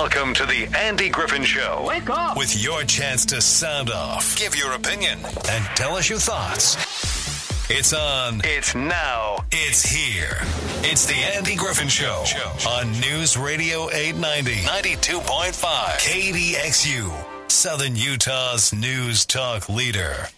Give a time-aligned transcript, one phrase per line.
[0.00, 1.84] Welcome to the Andy Griffin Show.
[1.84, 2.36] Wake up!
[2.36, 5.18] With your chance to sound off, give your opinion,
[5.50, 6.76] and tell us your thoughts.
[7.68, 8.40] It's on.
[8.44, 9.44] It's now.
[9.50, 10.38] It's here.
[10.84, 12.22] It's the Andy Griffin Show
[12.68, 15.52] on News Radio 890, 92.5,
[15.98, 20.28] KDXU, Southern Utah's news talk leader.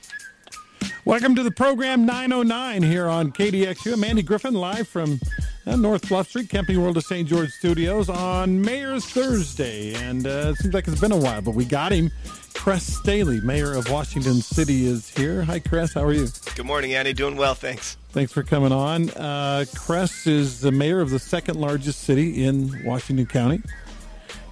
[1.05, 3.93] Welcome to the program 909 here on KDXU.
[3.93, 5.21] I'm Andy Griffin, live from
[5.67, 7.29] uh, North Bluff Street, Camping World of St.
[7.29, 9.95] George Studios on Mayor's Thursday.
[9.95, 12.11] And uh, it seems like it's been a while, but we got him.
[12.55, 15.43] Kress Staheli, Mayor of Washington City, is here.
[15.45, 15.95] Hi, Kress.
[15.95, 16.29] How are you?
[16.57, 17.13] Good morning, Annie.
[17.13, 17.97] Doing well, thanks.
[18.11, 19.09] Thanks for coming on.
[19.11, 23.63] Uh, Kress is the mayor of the second largest city in Washington County.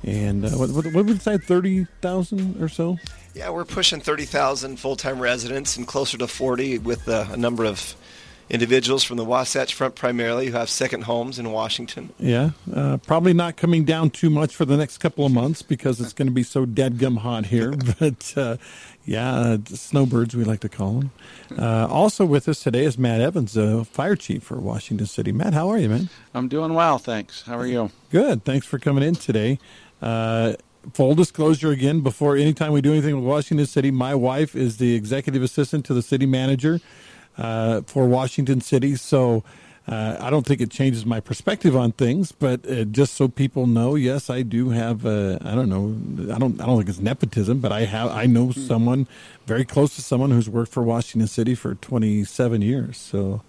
[0.04, 2.96] And uh, what, what, what would you say, 30,000 or so?
[3.34, 7.64] Yeah, we're pushing 30,000 full time residents and closer to 40 with uh, a number
[7.64, 7.94] of
[8.50, 12.12] individuals from the Wasatch Front primarily who have second homes in Washington.
[12.18, 16.00] Yeah, uh, probably not coming down too much for the next couple of months because
[16.00, 17.72] it's going to be so dead gum hot here.
[17.98, 18.56] but uh,
[19.04, 21.10] yeah, uh, snowbirds we like to call them.
[21.58, 25.32] Uh, also with us today is Matt Evans, uh, fire chief for Washington City.
[25.32, 26.08] Matt, how are you, man?
[26.34, 27.42] I'm doing well, thanks.
[27.42, 27.90] How are you?
[28.10, 28.44] Good.
[28.44, 29.58] Thanks for coming in today.
[30.00, 30.54] Uh,
[30.92, 34.94] full disclosure again before anytime we do anything with Washington City, my wife is the
[34.94, 36.80] executive assistant to the city manager
[37.38, 38.96] uh, for Washington City.
[38.96, 39.44] So
[39.88, 43.66] uh, I don't think it changes my perspective on things, but uh, just so people
[43.66, 45.06] know, yes, I do have.
[45.06, 46.34] Uh, I don't know.
[46.34, 46.60] I don't.
[46.60, 48.10] I don't think it's nepotism, but I have.
[48.10, 49.06] I know someone
[49.46, 52.98] very close to someone who's worked for Washington City for 27 years.
[52.98, 53.40] So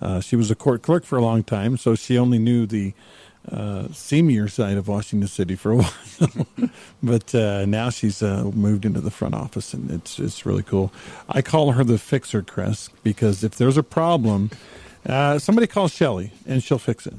[0.00, 1.76] uh, she was a court clerk for a long time.
[1.76, 2.94] So she only knew the
[3.50, 6.46] uh, senior side of Washington City for a while,
[7.02, 10.92] but uh, now she's uh, moved into the front office, and it's it's really cool.
[11.28, 14.50] I call her the fixer, Chris, because if there's a problem,
[15.06, 17.14] uh, somebody calls Shelly and she'll fix it.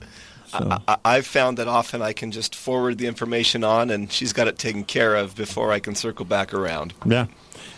[0.47, 0.77] So.
[1.03, 4.47] I, have found that often I can just forward the information on, and she's got
[4.47, 6.93] it taken care of before I can circle back around.
[7.05, 7.25] Yeah,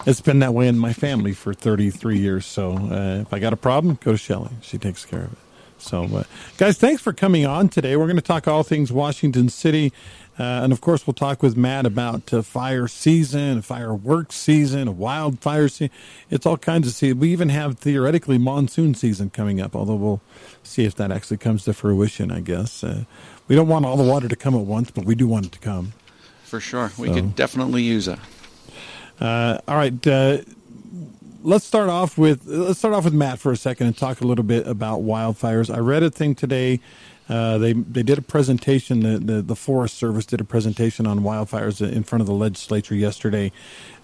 [0.06, 2.46] it's been that way in my family for 33 years.
[2.46, 4.52] So uh, if I got a problem, go to Shelly.
[4.62, 5.40] She takes care of it.
[5.78, 6.24] So, uh,
[6.58, 7.96] guys, thanks for coming on today.
[7.96, 9.92] We're going to talk all things Washington City.
[10.38, 15.70] Uh, and of course, we'll talk with Matt about uh, fire season, fireworks season, wildfire
[15.70, 15.96] season.
[16.30, 17.20] It's all kinds of season.
[17.20, 20.22] We even have theoretically monsoon season coming up, although we'll
[20.64, 22.84] see if that actually comes to fruition, I guess.
[22.84, 23.06] Uh,
[23.48, 25.52] we don't want all the water to come at once, but we do want it
[25.54, 25.94] to come.
[26.44, 26.92] For sure.
[26.98, 28.20] We so, could definitely use it.
[29.20, 30.06] Uh, all right.
[31.46, 34.26] Let's start off with let's start off with Matt for a second and talk a
[34.26, 35.72] little bit about wildfires.
[35.72, 36.80] I read a thing today.
[37.30, 39.02] Uh, they they did a presentation.
[39.02, 42.96] The, the, the Forest Service did a presentation on wildfires in front of the legislature
[42.96, 43.52] yesterday.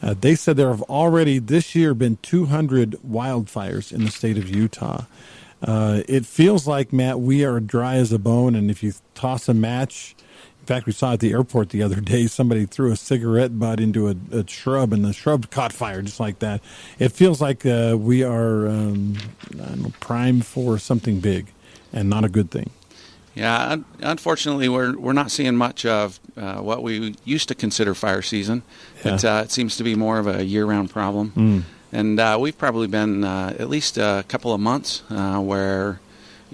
[0.04, 4.48] Uh, they said there have already this year been 200 wildfires in the state of
[4.48, 5.06] Utah.
[5.64, 9.50] Uh, it feels like Matt, we are dry as a bone, and if you toss
[9.50, 10.16] a match
[10.62, 13.80] in fact, we saw at the airport the other day somebody threw a cigarette butt
[13.80, 16.62] into a, a shrub, and the shrub caught fire just like that.
[17.00, 19.18] It feels like uh, we are um,
[19.56, 21.48] know, primed for something big,
[21.92, 22.70] and not a good thing.
[23.34, 28.22] Yeah, unfortunately, we're we're not seeing much of uh, what we used to consider fire
[28.22, 28.62] season.
[29.04, 29.16] Yeah.
[29.16, 31.64] It, uh, it seems to be more of a year-round problem, mm.
[31.92, 36.02] and uh, we've probably been uh, at least a couple of months uh, where,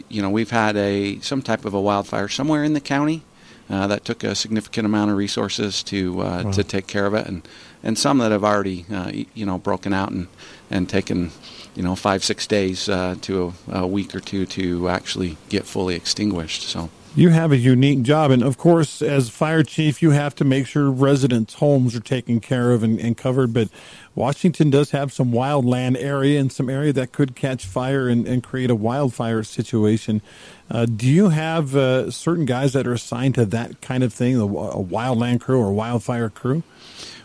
[0.07, 3.23] you know, we've had a some type of a wildfire somewhere in the county
[3.69, 6.51] uh, that took a significant amount of resources to uh, wow.
[6.51, 7.47] to take care of it, and
[7.83, 10.27] and some that have already uh, you know broken out and
[10.69, 11.31] and taken
[11.75, 15.65] you know five six days uh, to a, a, week or two to actually get
[15.65, 16.63] fully extinguished.
[16.63, 16.89] So.
[17.15, 20.67] You have a unique job, and of course, as fire chief, you have to make
[20.67, 23.53] sure residents' homes are taken care of and, and covered.
[23.53, 23.69] But
[24.13, 28.43] Washington does have some wildland area and some area that could catch fire and, and
[28.43, 30.21] create a wildfire situation.
[30.69, 34.35] Uh, do you have uh, certain guys that are assigned to that kind of thing,
[34.35, 36.63] a, a wildland crew or wildfire crew?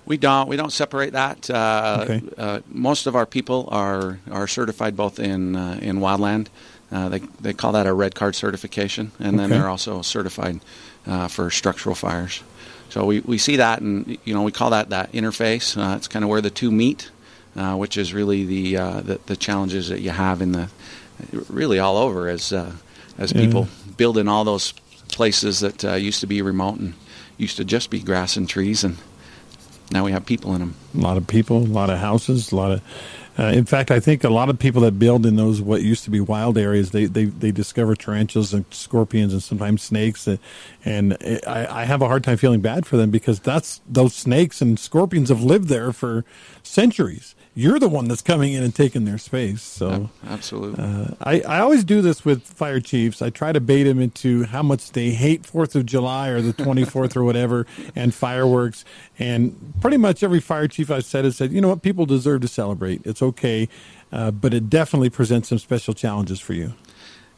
[0.04, 0.48] We don't.
[0.48, 1.48] We don't separate that.
[1.48, 2.22] Uh, okay.
[2.36, 6.48] Uh, most of our people are are certified both in uh, in wildland.
[6.90, 10.60] Uh, they they call that a red card certification, and then they're also certified
[11.28, 12.42] for structural fires.
[12.90, 15.96] So we, we see that, and you know we call that that interface.
[15.96, 17.10] it's kind of where the two meet,
[17.54, 20.68] which is really the, the, the challenges that you have in the
[21.48, 22.52] really all over as
[23.18, 23.92] as people yeah.
[23.96, 24.72] building all those
[25.08, 26.94] places that uh, used to be remote and
[27.36, 28.96] used to just be grass and trees, and
[29.90, 30.74] now we have people in them.
[30.96, 32.82] A lot of people, a lot of houses, a lot of.
[33.38, 36.04] Uh, in fact, I think a lot of people that build in those what used
[36.04, 40.38] to be wild areas, they they, they discover tarantulas and scorpions and sometimes snakes, and,
[40.84, 41.16] and
[41.46, 44.78] I, I have a hard time feeling bad for them because that's those snakes and
[44.78, 46.24] scorpions have lived there for
[46.62, 49.60] centuries you're the one that's coming in and taking their space.
[49.62, 53.20] So absolutely, uh, I I always do this with fire chiefs.
[53.20, 56.54] I try to bait them into how much they hate Fourth of July or the
[56.54, 58.84] 24th or whatever, and fireworks.
[59.18, 62.40] And pretty much every fire chief I've said has said, you know what, people deserve
[62.42, 63.02] to celebrate.
[63.04, 63.68] It's okay,
[64.10, 66.72] uh, but it definitely presents some special challenges for you.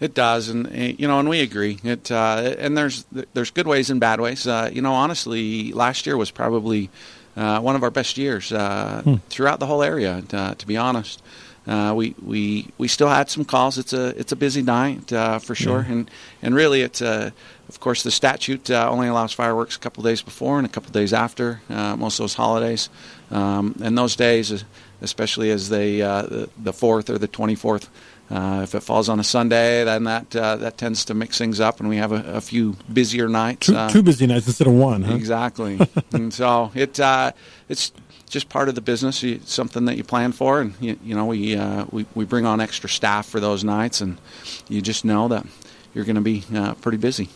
[0.01, 1.79] It does, and eh, you know, and we agree.
[1.83, 4.47] It uh, and there's there's good ways and bad ways.
[4.47, 6.91] Uh, you know, honestly, last year was probably
[7.37, 9.15] uh, one of our best years uh, hmm.
[9.29, 10.23] throughout the whole area.
[10.33, 11.23] Uh, to be honest,
[11.67, 13.79] uh, we we we still had some calls.
[13.79, 15.11] It's a it's a busy night
[15.43, 15.93] for sure, yeah.
[15.93, 16.11] and
[16.43, 20.67] and really, it's of course the statute only allows fireworks a couple days before and
[20.67, 22.89] a couple days after most of those holidays,
[23.31, 24.65] um, and those days,
[25.01, 27.89] especially as they the fourth or the twenty fourth.
[28.35, 31.61] Uh, if it falls on a Sunday, then that uh, that tends to mix things
[31.61, 33.69] up, and we have a, a few busier nights.
[33.69, 35.03] Two, uh, two, busy nights instead of one.
[35.03, 35.15] Huh?
[35.15, 35.79] Exactly.
[36.13, 37.31] and so it uh,
[37.69, 37.93] it's
[38.29, 39.23] just part of the business.
[39.23, 42.45] It's something that you plan for, and you, you know we, uh, we we bring
[42.45, 44.21] on extra staff for those nights, and
[44.69, 45.47] you just know that
[45.95, 47.29] you're going to be uh, pretty busy.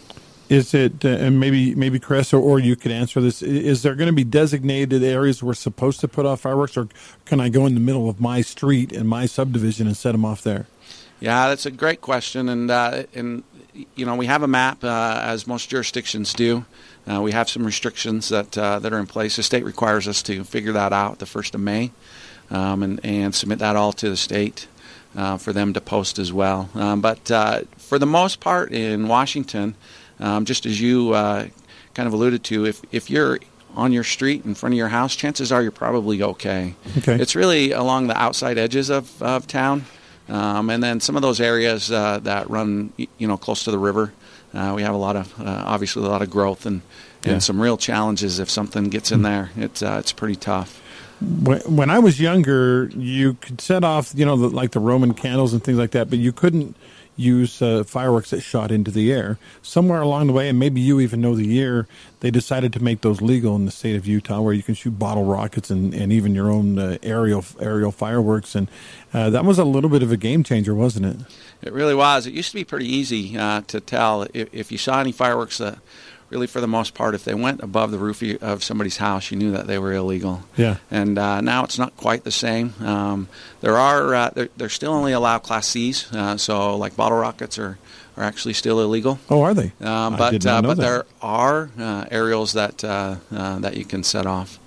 [0.48, 3.42] Is it, uh, and maybe maybe Chris, or, or you could answer this?
[3.42, 6.88] Is there going to be designated areas we're supposed to put off fireworks, or
[7.26, 10.24] can I go in the middle of my street and my subdivision and set them
[10.24, 10.66] off there?
[11.20, 13.42] Yeah, that's a great question, and uh, and
[13.94, 16.64] you know we have a map uh, as most jurisdictions do.
[17.06, 19.36] Uh, we have some restrictions that uh, that are in place.
[19.36, 21.92] The state requires us to figure that out the first of May,
[22.50, 24.66] um, and and submit that all to the state
[25.14, 26.70] uh, for them to post as well.
[26.74, 27.26] Um, but
[27.76, 29.74] for the most part in Washington,
[30.20, 33.38] um, just as you kind of alluded to, if if you're
[33.74, 36.74] on your street in front of your house, chances are you're probably okay.
[36.98, 37.16] Okay.
[37.16, 39.84] It's really along the outside edges of, of town
[40.28, 43.78] um, and then some of those areas uh, that run, you know, close to the
[43.78, 44.12] river,
[44.52, 46.82] uh, we have a lot of, uh, obviously, a lot of growth and,
[47.24, 47.38] and yeah.
[47.38, 49.50] some real challenges if something gets in there.
[49.56, 50.82] It's uh, it's pretty tough.
[51.20, 55.52] When I was younger, you could set off, you know, the, like the Roman candles
[55.52, 56.76] and things like that, but you couldn't
[57.18, 59.38] use uh, fireworks that shot into the air.
[59.60, 61.86] Somewhere along the way, and maybe you even know the year,
[62.20, 64.98] they decided to make those legal in the state of Utah, where you can shoot
[64.98, 68.54] bottle rockets and, and even your own uh, aerial aerial fireworks.
[68.54, 68.68] And
[69.12, 71.16] uh, that was a little bit of a game changer, wasn't it?
[71.60, 72.26] It really was.
[72.26, 75.58] It used to be pretty easy uh, to tell if, if you saw any fireworks
[75.58, 75.78] that
[76.30, 79.36] really for the most part, if they went above the roof of somebody's house, you
[79.36, 80.42] knew that they were illegal.
[80.56, 80.76] Yeah.
[80.90, 82.74] And uh, now it's not quite the same.
[82.80, 83.28] Um,
[83.60, 87.58] there are uh, they're, they're, still only allow Class C's, uh, so like bottle rockets
[87.58, 87.78] are,
[88.16, 89.18] are actually still illegal.
[89.30, 89.72] Oh, are they?
[89.80, 90.82] Um, but uh, but that.
[90.82, 94.58] there are uh, aerials that uh, that you can set off.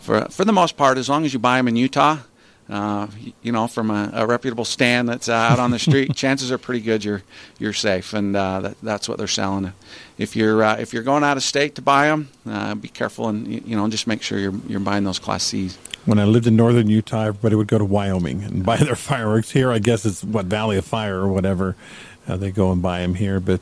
[0.00, 2.18] For for the most part, as long as you buy them in Utah
[2.68, 3.06] uh,
[3.42, 6.58] you know, from a, a reputable stand that's uh, out on the street, chances are
[6.58, 7.22] pretty good you're
[7.58, 9.72] you're safe, and uh, that, that's what they're selling.
[10.18, 13.28] If you're uh, if you're going out of state to buy them, uh, be careful
[13.28, 15.76] and you know just make sure you're you're buying those Class C's.
[16.06, 19.50] When I lived in northern Utah, everybody would go to Wyoming and buy their fireworks.
[19.50, 21.76] Here, I guess it's what Valley of Fire or whatever.
[22.28, 23.60] Uh, they go and buy them here, but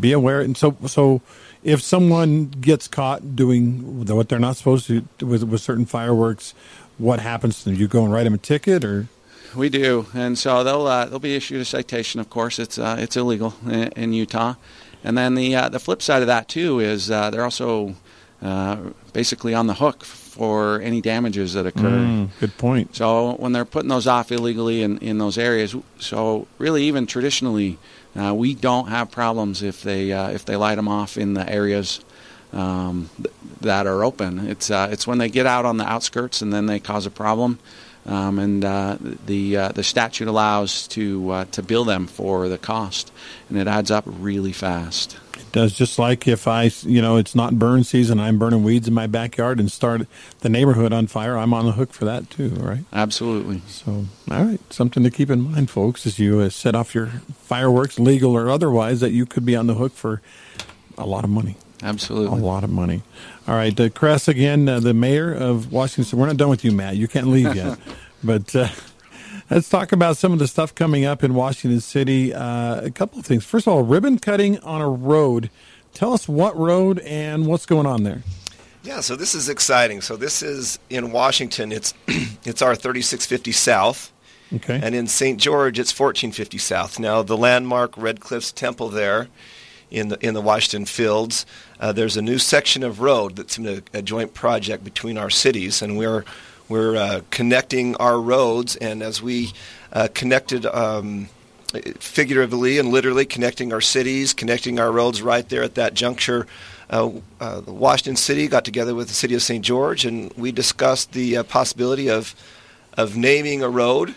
[0.00, 0.40] be aware.
[0.40, 1.20] And so so
[1.62, 6.54] if someone gets caught doing what they're not supposed to with, with certain fireworks,
[7.00, 7.74] what happens to them?
[7.74, 9.08] You go and write them a ticket, or
[9.56, 12.20] we do, and so they'll uh, they'll be issued a citation.
[12.20, 14.54] Of course, it's uh, it's illegal in, in, Utah,
[15.02, 17.96] and then the uh, the flip side of that too is uh, they're also
[18.42, 18.76] uh,
[19.12, 21.88] basically on the hook for any damages that occur.
[21.88, 22.94] Mm, good point.
[22.94, 27.78] So when they're putting those off illegally in, in those areas, so really even traditionally,
[28.14, 32.04] uh, we don't have problems if they if they light them off in the areas
[32.52, 34.46] um, th- that are open.
[34.48, 37.10] It's uh, it's when they get out on the outskirts and then they cause a
[37.10, 37.58] problem.
[38.06, 38.96] Um, and uh,
[39.26, 43.12] the uh, the statute allows to uh, to bill them for the cost,
[43.48, 45.18] and it adds up really fast.
[45.36, 48.88] It does just like if I, you know, it's not burn season, I'm burning weeds
[48.88, 50.06] in my backyard and start
[50.40, 51.36] the neighborhood on fire.
[51.36, 52.84] I'm on the hook for that too, right?
[52.90, 53.60] Absolutely.
[53.66, 57.08] So, all right, something to keep in mind, folks, as you uh, set off your
[57.42, 60.22] fireworks, legal or otherwise, that you could be on the hook for
[60.96, 61.56] a lot of money.
[61.82, 62.38] Absolutely.
[62.38, 63.02] A lot of money.
[63.48, 63.78] All right.
[63.78, 66.18] Uh, Kress, again, uh, the mayor of Washington.
[66.18, 66.96] We're not done with you, Matt.
[66.96, 67.78] You can't leave yet.
[68.24, 68.68] but uh,
[69.50, 72.34] let's talk about some of the stuff coming up in Washington City.
[72.34, 73.44] Uh, a couple of things.
[73.44, 75.50] First of all, ribbon cutting on a road.
[75.94, 78.22] Tell us what road and what's going on there.
[78.82, 80.00] Yeah, so this is exciting.
[80.00, 81.72] So this is in Washington.
[81.72, 81.94] It's
[82.44, 84.12] it's our 3650 South.
[84.52, 84.80] Okay.
[84.82, 85.38] And in St.
[85.38, 86.98] George, it's 1450 South.
[86.98, 89.28] Now, the landmark Red Cliffs Temple there
[89.90, 91.46] in the in the Washington Fields.
[91.78, 95.82] Uh, there's a new section of road that's a, a, joint project between our cities,
[95.82, 96.24] and we're
[96.68, 98.76] we're uh, connecting our roads.
[98.76, 99.52] And as we
[99.92, 100.66] uh, connected.
[100.66, 101.28] Um,
[102.00, 106.48] figuratively and literally connecting our cities, connecting our roads right there at that juncture.
[106.90, 109.64] Uh, uh, Washington City got together with the city of St.
[109.64, 112.34] George, and we discussed the uh, possibility of
[112.94, 114.16] of naming a road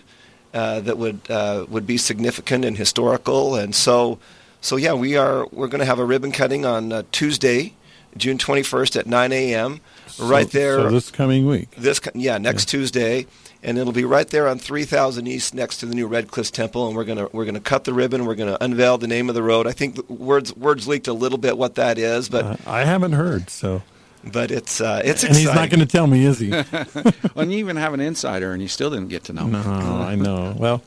[0.52, 1.30] that would
[1.70, 3.54] would be significant and historical.
[3.54, 4.18] And so,
[4.64, 7.74] so yeah, we are we're going to have a ribbon cutting on uh, Tuesday,
[8.16, 9.82] June 21st at 9 a.m.
[10.08, 10.78] So, right there.
[10.78, 11.72] So this coming week.
[11.72, 12.80] This yeah, next yeah.
[12.80, 13.28] Tuesday,
[13.62, 16.88] and it'll be right there on 3000 East, next to the new Red Cliffs Temple.
[16.88, 18.26] And we're gonna we're gonna cut the ribbon.
[18.26, 19.68] We're gonna unveil the name of the road.
[19.68, 22.86] I think the words words leaked a little bit what that is, but uh, I
[22.86, 23.50] haven't heard.
[23.50, 23.82] So
[24.24, 26.50] but it's uh, it's and he's not going to tell me, is he?
[27.36, 29.48] well, you even have an insider, and you still didn't get to know.
[29.48, 30.56] No, I know.
[30.58, 30.82] Well,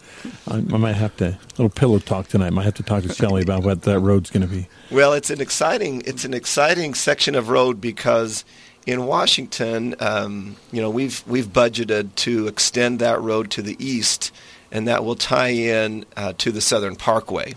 [0.48, 2.48] I, I, might have to little pillow talk tonight.
[2.48, 4.68] I might have to talk to Shelley about what that road's going to be.
[4.90, 8.44] Well, it's an exciting it's an exciting section of road because
[8.86, 14.32] in Washington, um, you know, we've we've budgeted to extend that road to the east,
[14.70, 17.54] and that will tie in uh, to the Southern Parkway.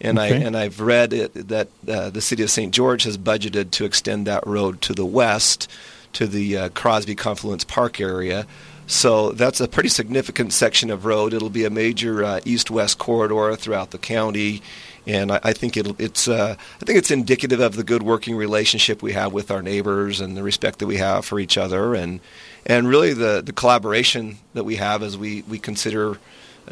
[0.00, 0.36] And okay.
[0.36, 2.72] I and I've read it, that uh, the city of St.
[2.72, 5.70] George has budgeted to extend that road to the west,
[6.12, 8.46] to the uh, Crosby Confluence Park area.
[8.86, 11.34] So that's a pretty significant section of road.
[11.34, 14.62] It'll be a major uh, east-west corridor throughout the county,
[15.06, 19.02] and I, I think it's uh, I think it's indicative of the good working relationship
[19.02, 22.20] we have with our neighbors and the respect that we have for each other, and
[22.64, 26.18] and really the the collaboration that we have as we we consider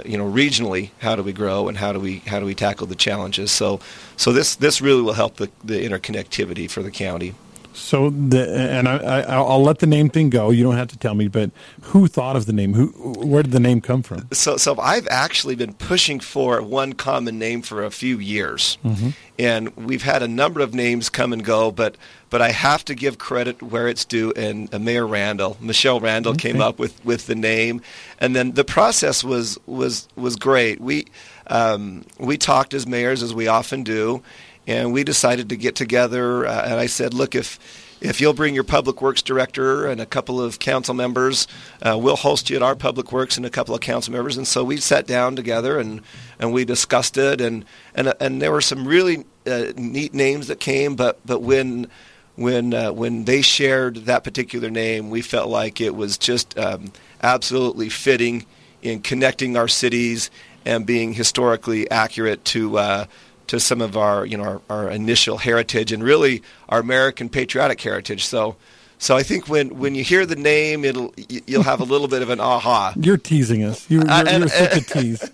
[0.05, 2.87] you know regionally how do we grow and how do we how do we tackle
[2.87, 3.51] the challenges?
[3.51, 3.81] So
[4.17, 7.35] so this this really will help the, the interconnectivity for the county
[7.75, 10.51] so the and I, I will let the name thing go.
[10.51, 11.51] You don't have to tell me, but
[11.83, 12.75] who thought of the name?
[12.75, 12.87] Who
[13.27, 14.29] where did the name come from?
[14.33, 19.11] So so I've actually been pushing for one common name for a few years, mm-hmm.
[19.39, 21.97] and we've had a number of names come and go, but
[22.31, 24.33] but I have to give credit where it's due.
[24.37, 26.53] And uh, Mayor Randall, Michelle Randall, okay.
[26.53, 27.81] came up with, with the name,
[28.19, 30.81] and then the process was was was great.
[30.81, 31.07] We
[31.49, 34.23] um, we talked as mayors as we often do
[34.67, 36.47] and we decided to get together.
[36.47, 37.59] Uh, and I said, look, if
[38.01, 41.47] if you'll bring your public works director and a couple of council members,
[41.81, 44.37] uh, we'll host you at our public works and a couple of council members.
[44.37, 46.03] And so we sat down together and,
[46.39, 47.41] and we discussed it.
[47.41, 51.89] And and and there were some really uh, neat names that came, but but when
[52.37, 56.93] when uh, when they shared that particular name, we felt like it was just um,
[57.23, 58.45] absolutely fitting
[58.83, 60.31] in connecting our cities
[60.67, 63.05] and being historically accurate to uh,
[63.49, 67.81] to some of our you know our, our, initial heritage and really our American patriotic
[67.81, 68.27] heritage.
[68.27, 68.57] So.
[68.97, 72.23] So I think when, when you hear the name, it'll you'll have a little bit
[72.23, 72.95] of an aha.
[72.97, 73.91] You're teasing us.
[73.91, 75.31] You're, you're, uh, you're such a tease.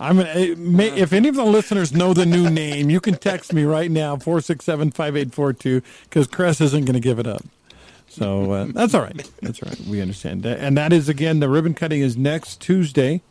[0.00, 0.26] I'm an,
[0.80, 4.16] if any of the listeners know the new name, you can text me right now
[4.16, 7.42] four six seven five eight four two because Kress isn't going to give it up.
[8.08, 9.30] So uh, that's all right.
[9.40, 9.80] That's all right.
[9.80, 10.44] We understand.
[10.44, 13.22] And that is again the ribbon cutting is next Tuesday.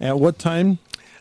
[0.00, 0.80] At what time?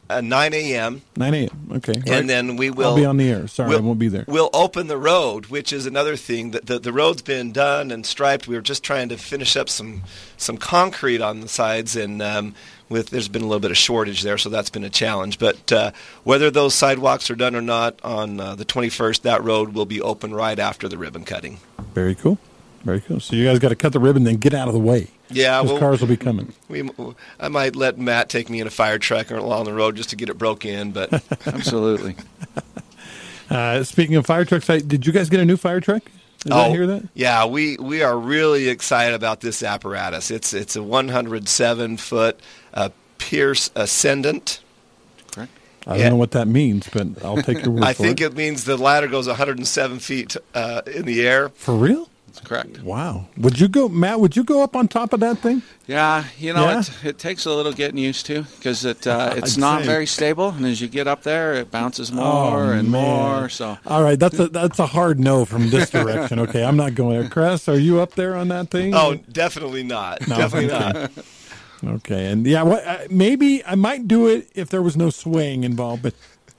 [0.09, 1.01] Uh, 9 a.m.
[1.15, 1.69] 9 a.m.
[1.73, 2.01] Okay.
[2.07, 3.47] And then we will I'll be on the air.
[3.47, 4.25] Sorry, we'll, I won't be there.
[4.27, 6.51] We'll open the road, which is another thing.
[6.51, 8.47] that the, the road's been done and striped.
[8.47, 10.03] We were just trying to finish up some
[10.37, 12.55] some concrete on the sides, and um,
[12.89, 15.39] with there's been a little bit of shortage there, so that's been a challenge.
[15.39, 15.91] But uh,
[16.23, 20.01] whether those sidewalks are done or not on uh, the 21st, that road will be
[20.01, 21.59] open right after the ribbon cutting.
[21.93, 22.37] Very cool.
[22.83, 23.19] Very cool.
[23.19, 25.07] So you guys got to cut the ribbon, then get out of the way.
[25.35, 26.53] Yeah, well, cars will be coming.
[26.67, 26.89] We,
[27.39, 30.15] I might let Matt take me in a fire truck along the road just to
[30.15, 31.13] get it broke in, but
[31.47, 32.15] absolutely.
[33.49, 36.03] Uh, speaking of fire trucks, did you guys get a new fire truck?
[36.39, 37.07] Did oh, I hear that?
[37.13, 40.29] Yeah, we, we are really excited about this apparatus.
[40.29, 42.39] It's it's a 107 foot
[42.73, 44.59] uh, Pierce Ascendant.
[45.31, 45.51] Correct.
[45.87, 46.09] I don't yeah.
[46.09, 48.05] know what that means, but I'll take your word I for it.
[48.05, 51.49] I think it means the ladder goes 107 feet uh, in the air.
[51.49, 52.09] For real?
[52.33, 52.81] That's correct.
[52.81, 53.27] Wow.
[53.37, 54.19] Would you go, Matt?
[54.19, 55.61] Would you go up on top of that thing?
[55.85, 56.79] Yeah, you know, yeah?
[56.79, 59.85] It, it takes a little getting used to because it uh, it's not say.
[59.85, 63.39] very stable, and as you get up there, it bounces more oh, and man.
[63.39, 63.49] more.
[63.49, 66.39] So, all right, that's a that's a hard no from this direction.
[66.39, 67.29] okay, I'm not going there.
[67.29, 68.95] Kress, are you up there on that thing?
[68.95, 70.27] Oh, definitely not.
[70.27, 70.91] No, definitely okay.
[71.83, 71.95] not.
[71.97, 75.65] Okay, and yeah, what, uh, maybe I might do it if there was no swaying
[75.65, 76.15] involved, but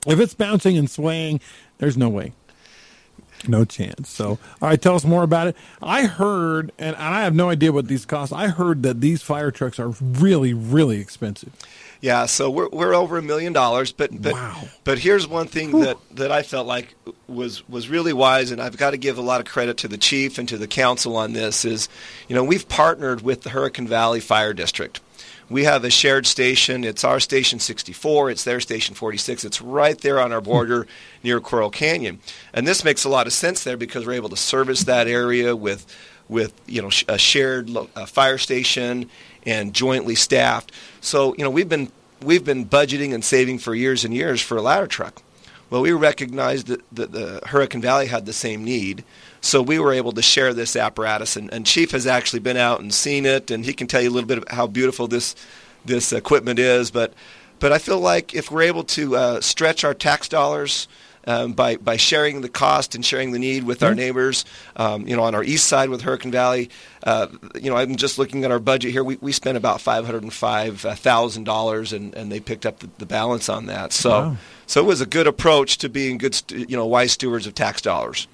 [0.07, 1.41] if it's bouncing and swaying,
[1.79, 2.31] there's no way.
[3.47, 4.09] No chance.
[4.09, 4.29] So,
[4.61, 5.55] all right, tell us more about it.
[5.81, 8.33] I heard, and I have no idea what these cost.
[8.33, 11.51] I heard that these fire trucks are really, really expensive.
[12.01, 14.63] Yeah, so we're we're over a million dollars, but but wow.
[14.83, 15.85] but here's one thing Whew.
[15.85, 16.93] that that I felt like
[17.27, 19.97] was was really wise, and I've got to give a lot of credit to the
[19.97, 21.65] chief and to the council on this.
[21.65, 21.89] Is
[22.27, 24.99] you know we've partnered with the Hurricane Valley Fire District
[25.49, 26.83] we have a shared station.
[26.83, 28.31] It's our station 64.
[28.31, 29.45] It's their station 46.
[29.45, 30.87] It's right there on our border
[31.23, 32.19] near Coral Canyon,
[32.53, 35.55] and this makes a lot of sense there because we're able to service that area
[35.55, 35.85] with
[36.27, 39.09] with you know a shared uh, fire station
[39.45, 40.71] and jointly staffed.
[41.01, 41.91] So you know we've been
[42.23, 45.21] we've been budgeting and saving for years and years for a ladder truck.
[45.75, 49.03] Well, we recognized that, that the Hurricane Valley had the same need,
[49.41, 52.79] so we were able to share this apparatus, and, and Chief has actually been out
[52.79, 55.35] and seen it, and he can tell you a little bit about how beautiful this
[55.83, 56.91] this equipment is.
[56.91, 57.13] But
[57.59, 60.87] but I feel like if we're able to uh, stretch our tax dollars
[61.25, 63.87] um, by by sharing the cost and sharing the need with mm-hmm.
[63.87, 64.45] our neighbors.
[64.75, 66.69] Um, you know, on our east side with Hurricane Valley,
[67.03, 69.03] uh, you know, I'm just looking at our budget here.
[69.03, 72.79] We, we spent about five hundred and five thousand dollars, and and they picked up
[72.79, 73.93] the, the balance on that.
[73.93, 74.37] So wow.
[74.67, 77.81] so it was a good approach to being good, you know, wise stewards of tax
[77.81, 78.27] dollars.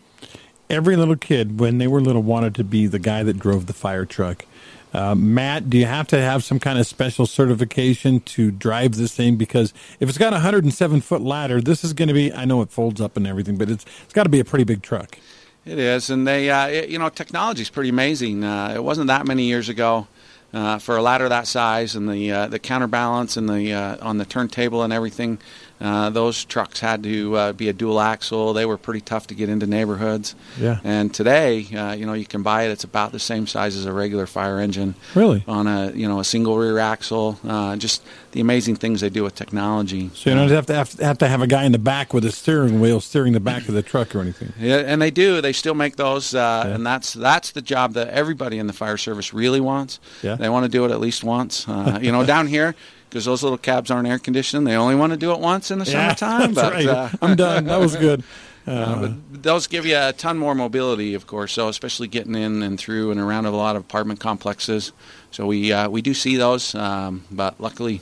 [0.69, 3.73] Every little kid, when they were little, wanted to be the guy that drove the
[3.73, 4.45] fire truck.
[4.93, 9.15] Uh, Matt, do you have to have some kind of special certification to drive this
[9.15, 9.37] thing?
[9.37, 12.61] Because if it's got a 107 foot ladder, this is going to be, I know
[12.61, 15.17] it folds up and everything, but it's, it's got to be a pretty big truck.
[15.65, 16.09] It is.
[16.09, 18.43] And they, uh, it, you know, technology is pretty amazing.
[18.43, 20.07] Uh, it wasn't that many years ago.
[20.53, 24.17] Uh, for a ladder that size and the uh, the counterbalance and the uh, on
[24.17, 25.39] the turntable and everything,
[25.81, 28.53] uh, those trucks had to uh, be a dual axle.
[28.53, 30.35] They were pretty tough to get into neighborhoods.
[30.59, 30.79] Yeah.
[30.83, 32.71] And today, uh, you know, you can buy it.
[32.71, 34.95] It's about the same size as a regular fire engine.
[35.15, 35.43] Really?
[35.47, 37.39] On a you know a single rear axle.
[37.47, 40.11] Uh, just the amazing things they do with technology.
[40.13, 42.13] So you don't have to have, to have to have a guy in the back
[42.13, 44.53] with a steering wheel steering the back of the truck or anything.
[44.59, 45.41] Yeah, and they do.
[45.41, 46.75] They still make those, uh, yeah.
[46.75, 49.99] and that's that's the job that everybody in the fire service really wants.
[50.21, 50.35] Yeah.
[50.35, 51.67] They want to do it at least once.
[51.67, 52.75] Uh, you know, down here
[53.11, 54.65] because those little cabs aren't air conditioned.
[54.65, 56.53] They only want to do it once in the yeah, summertime.
[56.53, 56.87] That's but, right.
[56.87, 57.65] Uh, I'm done.
[57.65, 58.23] That was good.
[58.67, 61.53] Uh, uh, those give you a ton more mobility, of course.
[61.53, 64.91] So especially getting in and through and around a lot of apartment complexes.
[65.31, 68.01] So we uh, we do see those, um, but luckily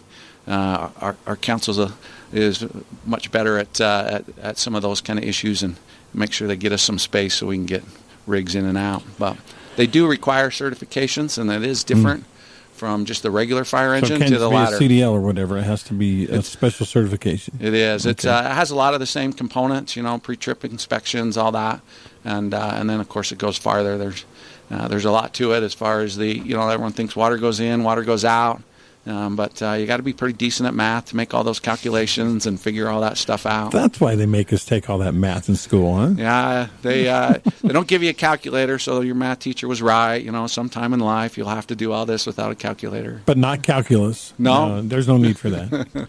[0.50, 1.94] uh, our our council
[2.34, 2.66] is
[3.06, 5.78] much better at, uh, at, at some of those kind of issues and
[6.14, 7.86] make sure they get us some space so we can get
[8.28, 9.02] rigs in and out.
[9.18, 9.38] But
[9.78, 12.24] they do require certifications, and that is different.
[12.24, 12.39] Mm
[12.80, 14.78] from just the regular fire engine so to the ladder.
[14.78, 15.58] CDL or whatever.
[15.58, 17.60] It has to be a it's, special certification.
[17.60, 18.06] It is.
[18.06, 18.12] Okay.
[18.12, 19.98] It's uh, it has a lot of the same components.
[19.98, 21.82] You know, pre-trip inspections, all that,
[22.24, 23.98] and uh, and then of course it goes farther.
[23.98, 24.26] There's
[24.72, 27.38] uh, there's a lot to it as far as the you know everyone thinks water
[27.38, 28.62] goes in, water goes out.
[29.06, 31.60] Um, but uh, you got to be pretty decent at math to make all those
[31.60, 33.72] calculations and figure all that stuff out.
[33.72, 36.14] That's why they make us take all that math in school, huh?
[36.16, 40.18] Yeah, they uh, they don't give you a calculator, so your math teacher was right.
[40.18, 43.22] You know, sometime in life you'll have to do all this without a calculator.
[43.26, 44.34] But not calculus.
[44.38, 46.08] No, there's no need for that.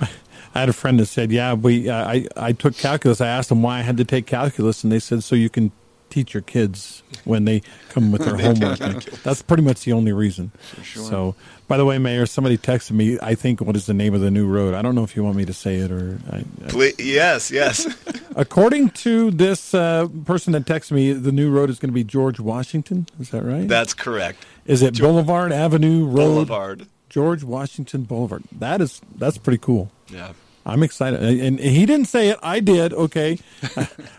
[0.52, 3.20] I had a friend that said, "Yeah, we uh, I I took calculus.
[3.20, 5.70] I asked them why I had to take calculus, and they said so you can
[6.08, 8.78] teach your kids when they come with their homework.
[9.22, 10.52] That's pretty much the only reason.
[10.82, 11.02] Sure.
[11.04, 11.34] So,
[11.68, 13.18] by the way, Mayor, somebody texted me.
[13.22, 14.74] I think what is the name of the new road?
[14.74, 16.18] I don't know if you want me to say it or.
[16.30, 17.86] I, Please, yes, yes.
[18.36, 22.04] according to this uh, person that texted me, the new road is going to be
[22.04, 23.06] George Washington.
[23.18, 23.68] Is that right?
[23.68, 24.44] That's correct.
[24.66, 26.14] Is it George, Boulevard Avenue Road?
[26.16, 26.86] Boulevard.
[27.08, 28.44] George Washington Boulevard.
[28.52, 29.90] That is that's pretty cool.
[30.08, 30.32] Yeah.
[30.66, 31.22] I'm excited.
[31.22, 32.38] And he didn't say it.
[32.42, 32.92] I did.
[32.92, 33.38] Okay.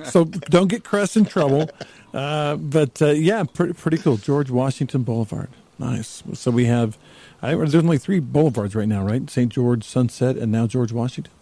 [0.06, 1.70] so don't get Kress in trouble.
[2.14, 4.18] Uh, but uh, yeah, pretty, pretty cool.
[4.18, 5.50] George Washington Boulevard.
[5.80, 6.24] Nice.
[6.34, 6.98] So we have,
[7.42, 9.30] I, there's only three boulevards right now, right?
[9.30, 9.52] St.
[9.52, 11.34] George, Sunset, and now George Washington.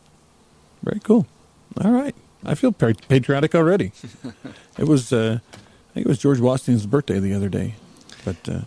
[0.84, 1.28] Very cool.
[1.84, 2.16] All right.
[2.46, 3.92] I feel patriotic already.
[4.78, 7.76] it was, uh, I think it was George Washington's birthday the other day.
[8.24, 8.62] But uh,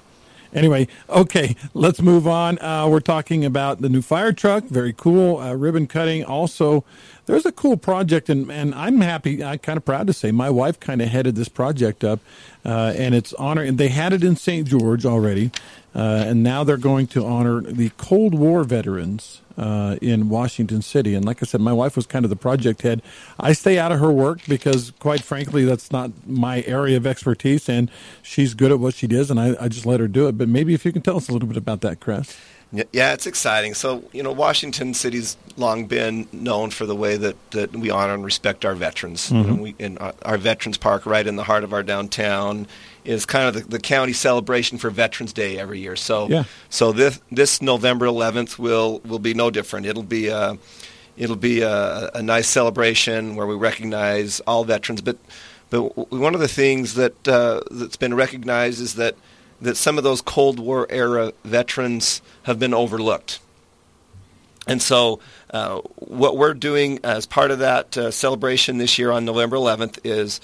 [0.55, 2.59] Anyway, okay, let's move on.
[2.59, 4.65] Uh, we're talking about the new fire truck.
[4.65, 5.39] Very cool.
[5.39, 6.25] Uh, ribbon cutting.
[6.25, 6.85] Also,
[7.27, 10.51] there's a cool project, and, and I'm happy, I'm kind of proud to say my
[10.51, 12.21] wife kind of headed this project up,
[12.65, 13.63] uh, and it's honor.
[13.63, 14.67] And they had it in St.
[14.67, 15.51] George already,
[15.95, 21.15] uh, and now they're going to honor the Cold War veterans uh, in Washington City.
[21.15, 23.03] And like I said, my wife was kind of the project head.
[23.39, 27.69] I stay out of her work because, quite frankly, that's not my area of expertise,
[27.69, 27.91] and
[28.23, 30.39] she's good at what she does, and I, I just let her do it.
[30.39, 32.37] But maybe if you can tell us a little bit about that, Kress.
[32.73, 33.75] Yeah, it's exciting.
[33.75, 38.15] So, you know, Washington City's long been known for the way that, that we honor
[38.15, 39.29] and respect our veterans.
[39.29, 39.37] Mm-hmm.
[39.37, 42.67] You know, we, in our, our Veterans Park, right in the heart of our downtown,
[43.05, 45.97] is kind of the, the, county celebration for Veterans Day every year.
[45.97, 46.45] So, yeah.
[46.69, 49.87] so this this November 11th will will be no different.
[49.87, 50.57] It'll be a,
[51.17, 55.01] it'll be a, a nice celebration where we recognize all veterans.
[55.01, 55.19] But
[55.71, 59.17] but one of the things that uh, that's been recognized is that
[59.61, 63.39] that some of those Cold War era veterans have been overlooked.
[64.67, 65.19] And so,
[65.51, 69.99] uh, what we're doing as part of that uh, celebration this year on November 11th
[70.05, 70.41] is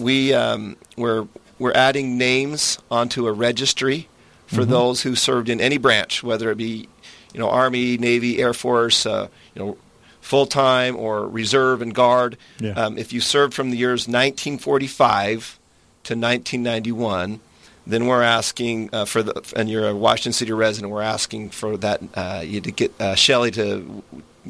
[0.00, 1.26] we um, we're
[1.58, 4.08] we're adding names onto a registry
[4.46, 4.70] for mm-hmm.
[4.70, 6.88] those who served in any branch, whether it be
[7.32, 9.78] you know Army, Navy, Air Force, uh, you know
[10.20, 12.36] full time or reserve and guard.
[12.58, 12.72] Yeah.
[12.72, 15.58] Um, if you served from the years 1945
[16.04, 17.40] to 1991
[17.86, 21.76] then we're asking uh, for the, and you're a Washington City resident, we're asking for
[21.76, 24.02] that uh, you to get uh, Shelley to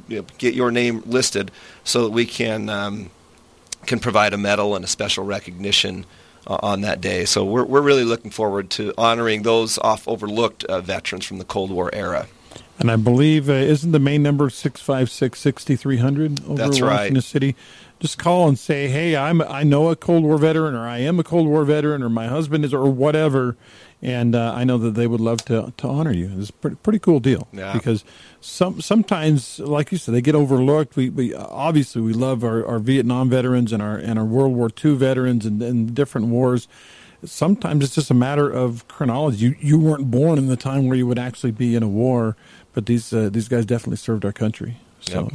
[0.09, 1.51] you know, get your name listed
[1.85, 3.11] so that we can um,
[3.85, 6.07] can provide a medal and a special recognition
[6.47, 7.25] uh, on that day.
[7.25, 11.45] So we're, we're really looking forward to honoring those off overlooked uh, veterans from the
[11.45, 12.27] Cold War era.
[12.79, 17.25] And I believe, uh, isn't the main number 656 6300 over That's Washington right.
[17.25, 17.57] City?
[18.01, 21.19] Just call and say, hey, I'm, I know a Cold War veteran, or I am
[21.19, 23.57] a Cold War veteran, or my husband is, or whatever.
[24.03, 26.31] And uh, I know that they would love to, to honor you.
[26.39, 27.49] It's a pretty, pretty cool deal.
[27.53, 27.73] Yeah.
[27.73, 28.05] Because
[28.41, 30.97] some sometimes, like you said, they get overlooked.
[30.97, 34.71] We, we obviously we love our, our Vietnam veterans and our and our World War
[34.85, 36.69] II veterans and, and different wars
[37.25, 39.39] sometimes it's just a matter of chronology.
[39.39, 42.37] You you weren't born in the time where you would actually be in a war,
[42.73, 44.77] but these uh, these guys definitely served our country.
[45.01, 45.33] So Yep.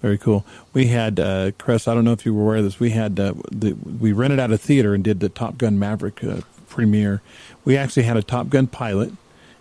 [0.00, 0.44] very cool.
[0.72, 1.86] We had uh, Chris.
[1.88, 2.80] I don't know if you were aware of this.
[2.80, 6.22] We had uh, the, we rented out a theater and did the Top Gun Maverick
[6.24, 6.40] uh,
[6.72, 7.20] premiere.
[7.64, 9.12] We actually had a Top Gun pilot.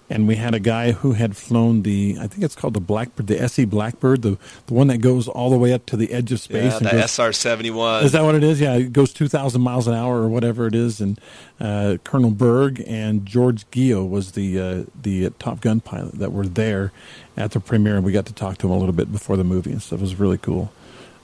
[0.10, 3.28] And we had a guy who had flown the, I think it's called the Blackbird,
[3.28, 6.34] the SE Blackbird, the the one that goes all the way up to the edge
[6.34, 6.82] of space.
[6.82, 8.04] Yeah, the SR 71.
[8.04, 8.60] is that what it is?
[8.60, 11.00] Yeah, it goes 2,000 miles an hour or whatever it is.
[11.00, 11.18] And
[11.62, 16.46] uh, Colonel Berg and George Gio was the uh, the Top Gun pilot that were
[16.46, 16.92] there
[17.38, 19.46] at the premiere, and we got to talk to him a little bit before the
[19.46, 20.00] movie and stuff.
[20.00, 20.74] It was really cool.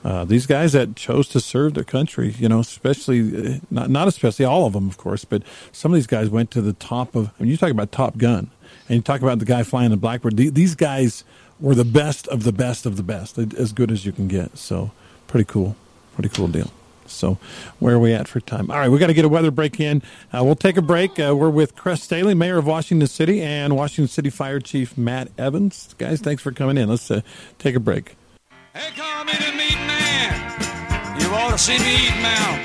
[0.03, 4.07] Uh, these guys that chose to serve their country, you know, especially uh, not not
[4.07, 7.15] especially all of them, of course, but some of these guys went to the top
[7.15, 7.27] of.
[7.39, 8.49] I mean, you talk about Top Gun,
[8.87, 10.37] and you talk about the guy flying the Blackbird.
[10.37, 11.23] The- These guys
[11.59, 14.57] were the best of the best of the best, as good as you can get.
[14.57, 14.91] So,
[15.27, 15.75] pretty cool,
[16.13, 16.71] pretty cool deal.
[17.07, 17.37] So,
[17.79, 18.69] where are we at for time?
[18.69, 20.03] All right, we got to get a weather break in.
[20.31, 21.17] Uh, we'll take a break.
[21.19, 25.29] Uh, we're with Chris Staheli, Mayor of Washington City, and Washington City Fire Chief Matt
[25.37, 25.95] Evans.
[25.97, 26.87] Guys, thanks for coming in.
[26.89, 27.21] Let's uh,
[27.59, 28.15] take a break.
[28.73, 29.86] They
[30.17, 31.21] call me the meat man.
[31.21, 32.63] You ought to see me eat now.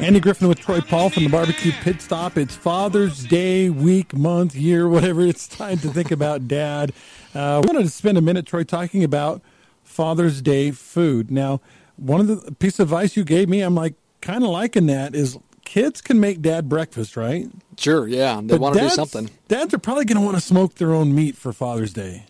[0.00, 2.38] Andy Griffin with Troy Paul from the Barbecue Pit Stop.
[2.38, 5.20] It's Father's Day, week, month, year, whatever.
[5.20, 6.92] It's time to think about dad.
[7.34, 9.42] Uh, we wanted to spend a minute, Troy, talking about
[9.84, 11.30] Father's Day food.
[11.30, 11.60] Now,
[11.96, 15.14] one of the piece of advice you gave me, I'm like kind of liking that,
[15.14, 17.48] is kids can make dad breakfast, right?
[17.76, 18.40] Sure, yeah.
[18.42, 19.28] They want to do something.
[19.48, 22.24] Dads are probably going to want to smoke their own meat for Father's Day.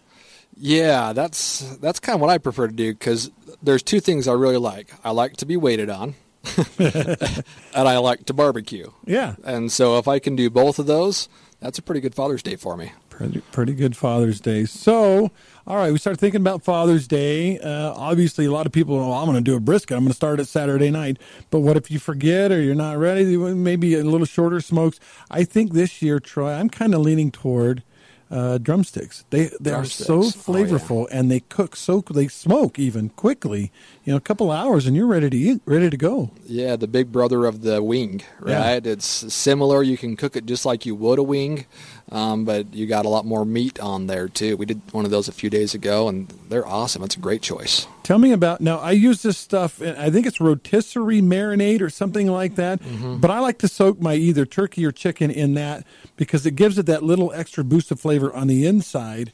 [0.62, 3.30] Yeah, that's that's kind of what I prefer to do because
[3.62, 4.92] there's two things I really like.
[5.02, 6.14] I like to be waited on,
[6.78, 7.44] and
[7.74, 8.90] I like to barbecue.
[9.06, 9.36] Yeah.
[9.42, 12.56] And so if I can do both of those, that's a pretty good Father's Day
[12.56, 12.92] for me.
[13.08, 14.64] Pretty, pretty good Father's Day.
[14.66, 15.30] So,
[15.66, 17.58] all right, we start thinking about Father's Day.
[17.58, 19.96] Uh, obviously, a lot of people, well, I'm going to do a brisket.
[19.96, 21.18] I'm going to start it Saturday night.
[21.50, 23.36] But what if you forget or you're not ready?
[23.36, 25.00] Maybe a little shorter smokes.
[25.30, 27.82] I think this year, Troy, I'm kind of leaning toward
[28.30, 29.24] uh, drumsticks.
[29.30, 30.48] They they are so Drumsticks.
[30.48, 30.64] Oh, yeah.
[30.66, 33.72] flavorful and they cook so they smoke even quickly.
[34.04, 36.30] You know, a couple hours and you're ready to eat, ready to go.
[36.46, 38.60] Yeah, the big brother of the wing, Yeah.
[38.74, 38.86] right?
[38.86, 39.82] It's similar.
[39.82, 41.66] You can cook it just like you would a wing,
[42.10, 44.56] um, but you got a lot more meat on there too.
[44.56, 47.02] We did one of those a few days ago, and they're awesome.
[47.02, 47.86] It's a great choice.
[48.02, 48.78] Tell me about now.
[48.78, 49.80] I use this stuff.
[49.80, 52.80] and I think it's rotisserie marinade or something like that.
[53.20, 56.78] But I like to soak my either turkey or chicken in that because it gives
[56.78, 59.32] it that little extra boost of flavor on the inside.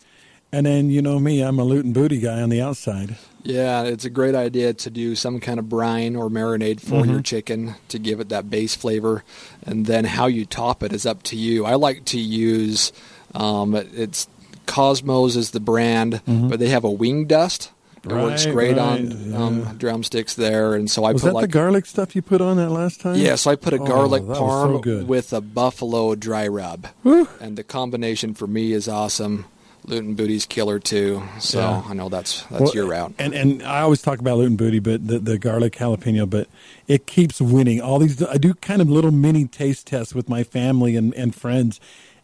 [0.52, 3.16] And then you know me, I'm a loot and booty guy on the outside.
[3.42, 7.10] Yeah, it's a great idea to do some kind of brine or marinade for Mm-hmm.
[7.12, 9.22] your chicken to give it that base flavor,
[9.64, 11.64] and then how you top it is up to you.
[11.64, 12.92] I like to use
[13.34, 14.28] um, it's
[14.66, 17.70] Kosmos is the brand, but they have a wing dust.
[18.04, 18.52] It works Mm-hmm.
[18.52, 19.36] Great right, on yeah.
[19.36, 22.40] um, drumsticks there, and so I Was put that like the garlic stuff you put
[22.40, 23.16] on that last time?
[23.16, 26.86] yeah, so I put a Oh, garlic was so parm with a buffalo dry rub,
[27.04, 29.44] and the combination for me is awesome.
[29.86, 31.82] Loot and Booty's killer too, so Yeah.
[31.88, 33.14] I know that's that's Well, your route.
[33.18, 36.48] And and I always talk about and booty, but the, the garlic jalapeno, but
[36.88, 37.80] it keeps winning.
[37.80, 41.34] All these I do kind of little mini taste tests with my family and, and
[41.34, 41.80] friends,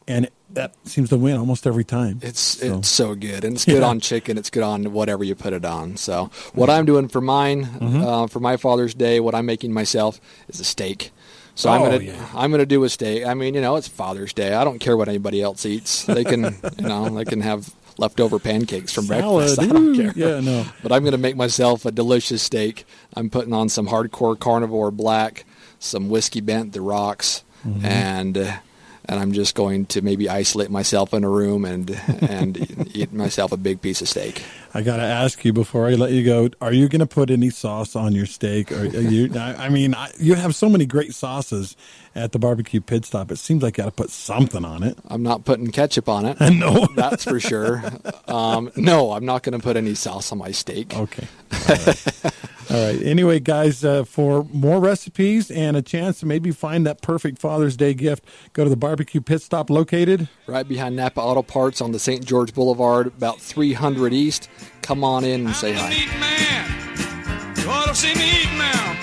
[0.09, 2.19] and that seems to win almost every time.
[2.23, 3.89] It's So- it's so good, and it's good Yeah.
[3.89, 4.37] on chicken.
[4.37, 5.97] It's good on whatever you put it on.
[5.97, 8.03] So what I'm doing for mine, Mm-hmm.
[8.03, 11.11] uh, for my Father's Day, what I'm making myself is a steak.
[11.55, 12.29] So I'm Oh, gonna yeah.
[12.35, 13.27] I'm gonna do a steak.
[13.27, 14.55] I mean, you know, it's Father's Day.
[14.55, 16.05] I don't care what anybody else eats.
[16.05, 16.43] They can
[16.79, 19.59] you know they can have leftover pancakes from breakfast.
[19.61, 20.13] I don't ooh, care.
[20.17, 20.65] Yeah, no.
[20.83, 22.87] But I'm going to make myself a delicious steak.
[23.15, 25.45] I'm putting on some hardcore carnivore black,
[25.79, 27.85] some whiskey bent, the rocks, Mm-hmm.
[27.87, 28.57] and uh,
[29.05, 31.91] and I'm just going to maybe isolate myself in a room and
[32.23, 32.57] and
[32.97, 34.43] eat myself a big piece of steak.
[34.75, 37.31] I got to ask you before I let you go: Are you going to put
[37.31, 38.73] any sauce on your steak?
[38.73, 39.31] Or are you?
[39.35, 41.77] I, I mean, I, you have so many great sauces
[42.15, 43.31] at the barbecue pit stop.
[43.31, 44.99] It seems like you got to put something on it.
[45.09, 46.39] I'm not putting ketchup on it.
[46.53, 46.87] No.
[46.95, 47.83] That's for sure.
[48.29, 50.95] Um, no, I'm not going to put any sauce on my steak.
[50.95, 51.27] Okay.
[51.53, 52.23] All right.
[52.71, 53.03] All right.
[53.03, 57.77] Anyway, guys, uh, for more recipes and a chance to maybe find that perfect Father's
[57.77, 60.29] Day gift, go to the barbecue pit stop located.
[60.47, 62.25] Right behind Napa Auto Parts on the St.
[62.25, 64.49] George Boulevard, about 300 East.
[64.83, 65.89] Come on in and say I'm the hi.
[65.91, 67.59] meat man.
[67.59, 68.99] You ought to see me eat now.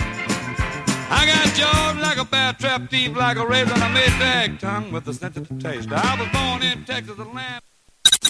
[1.11, 4.91] I got jaws like a bear trap thief like a razor on a Maytag tongue
[4.91, 5.89] with a sensitive taste.
[5.91, 7.61] I was born in Texas, Atlanta.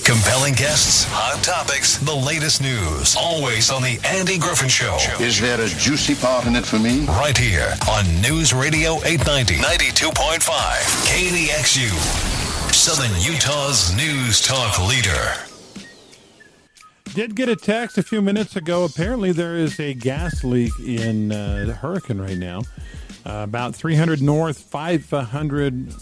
[0.05, 3.15] Compelling guests, hot topics, the latest news.
[3.15, 4.97] Always on the Andy Griffin Show.
[5.19, 7.05] Is there a juicy part in it for me?
[7.05, 10.39] Right here on News Radio 890, 92.5,
[11.05, 11.89] KDXU.
[12.73, 15.48] Southern Utah's news talk leader.
[17.19, 18.85] Did get a text a few minutes ago.
[18.85, 22.61] Apparently, there is a gas leak in uh, Hurricane right now.
[23.25, 25.93] Uh, about 300 north, 500 uh,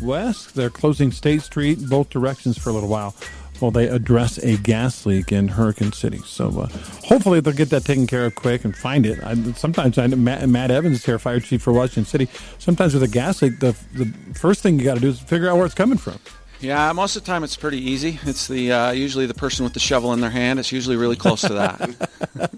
[0.00, 0.54] west.
[0.54, 3.16] They're closing State Street both directions for a little while
[3.58, 6.18] while they address a gas leak in Hurricane City.
[6.18, 6.68] So uh,
[7.02, 9.18] hopefully they'll get that taken care of quick and find it.
[9.24, 12.28] I, sometimes I, Matt, Matt Evans here, fire chief for Washington City.
[12.60, 15.48] Sometimes with a gas leak, the the first thing you got to do is figure
[15.48, 16.20] out where it's coming from.
[16.60, 18.18] Yeah, most of the time it's pretty easy.
[18.24, 20.58] It's the uh, usually the person with the shovel in their hand.
[20.58, 22.50] It's usually really close to that.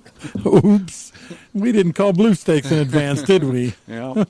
[0.47, 1.13] Oops,
[1.55, 3.75] we didn't call blue stakes in advance, did we?
[3.87, 4.25] Yeah.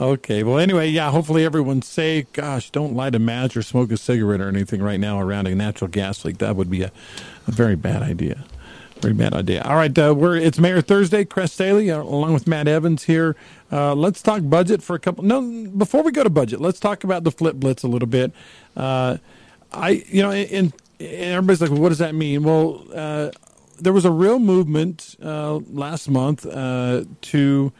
[0.00, 0.42] okay.
[0.42, 1.10] Well, anyway, yeah.
[1.10, 2.32] Hopefully everyone's safe.
[2.32, 5.54] Gosh, don't light a match or smoke a cigarette or anything right now around a
[5.54, 6.38] natural gas leak.
[6.38, 6.92] That would be a,
[7.46, 8.44] a very bad idea.
[9.04, 9.60] Very bad idea.
[9.60, 11.26] All right, uh, we're it's Mayor Thursday.
[11.26, 13.36] Kress Staheli, uh, along with Matt Evans here.
[13.70, 15.22] Uh, let's talk budget for a couple.
[15.22, 15.42] No,
[15.76, 18.32] before we go to budget, let's talk about the flip blitz a little bit.
[18.74, 19.18] Uh,
[19.70, 22.44] I, you know, and, everybody's like, well, what does that mean?
[22.44, 23.30] Well, uh,
[23.78, 27.72] there was a real movement uh, last month to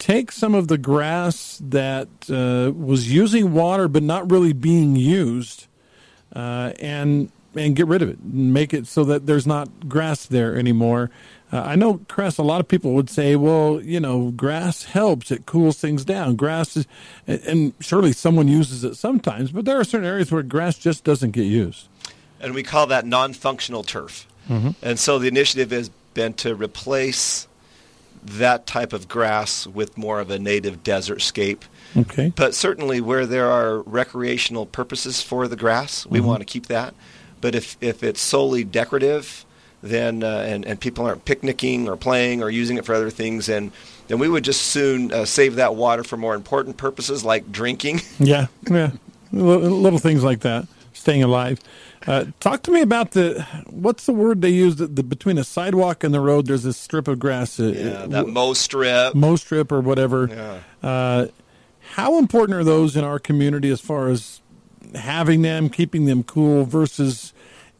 [0.00, 5.68] take some of the grass that was using water but not really being used,
[6.32, 10.56] and and get rid of it and make it so that there's not grass there
[10.56, 11.10] anymore.
[11.52, 15.30] Uh, I know, Kress, a lot of people would say, well, you know, grass helps.
[15.30, 16.34] It cools things down.
[16.34, 16.86] Grass is,
[17.26, 21.30] and surely someone uses it sometimes, but there are certain areas where grass just doesn't
[21.30, 21.86] get used.
[22.40, 24.26] And we call that non functional turf.
[24.48, 24.70] Mm-hmm.
[24.82, 27.46] And so the initiative has been to replace
[28.24, 31.64] that type of grass with more of a native desert scape.
[31.96, 32.32] Okay.
[32.34, 36.28] But certainly where there are recreational purposes for the grass, we mm-hmm.
[36.28, 36.94] want to keep that.
[37.44, 39.44] But if, if it's solely decorative,
[39.82, 43.50] then uh, and, and people aren't picnicking or playing or using it for other things,
[43.50, 43.70] and
[44.08, 48.00] then we would just soon uh, save that water for more important purposes like drinking.
[48.18, 48.92] yeah, yeah,
[49.30, 51.60] little things like that, staying alive.
[52.06, 55.44] Uh, talk to me about the what's the word they use the, the, between a
[55.44, 56.46] sidewalk and the road.
[56.46, 57.60] There's this strip of grass.
[57.60, 60.30] Uh, yeah, that mow strip, mow strip, or whatever.
[60.30, 60.60] Yeah.
[60.82, 61.26] Uh,
[61.92, 64.40] how important are those in our community as far as
[64.94, 67.33] having them, keeping them cool versus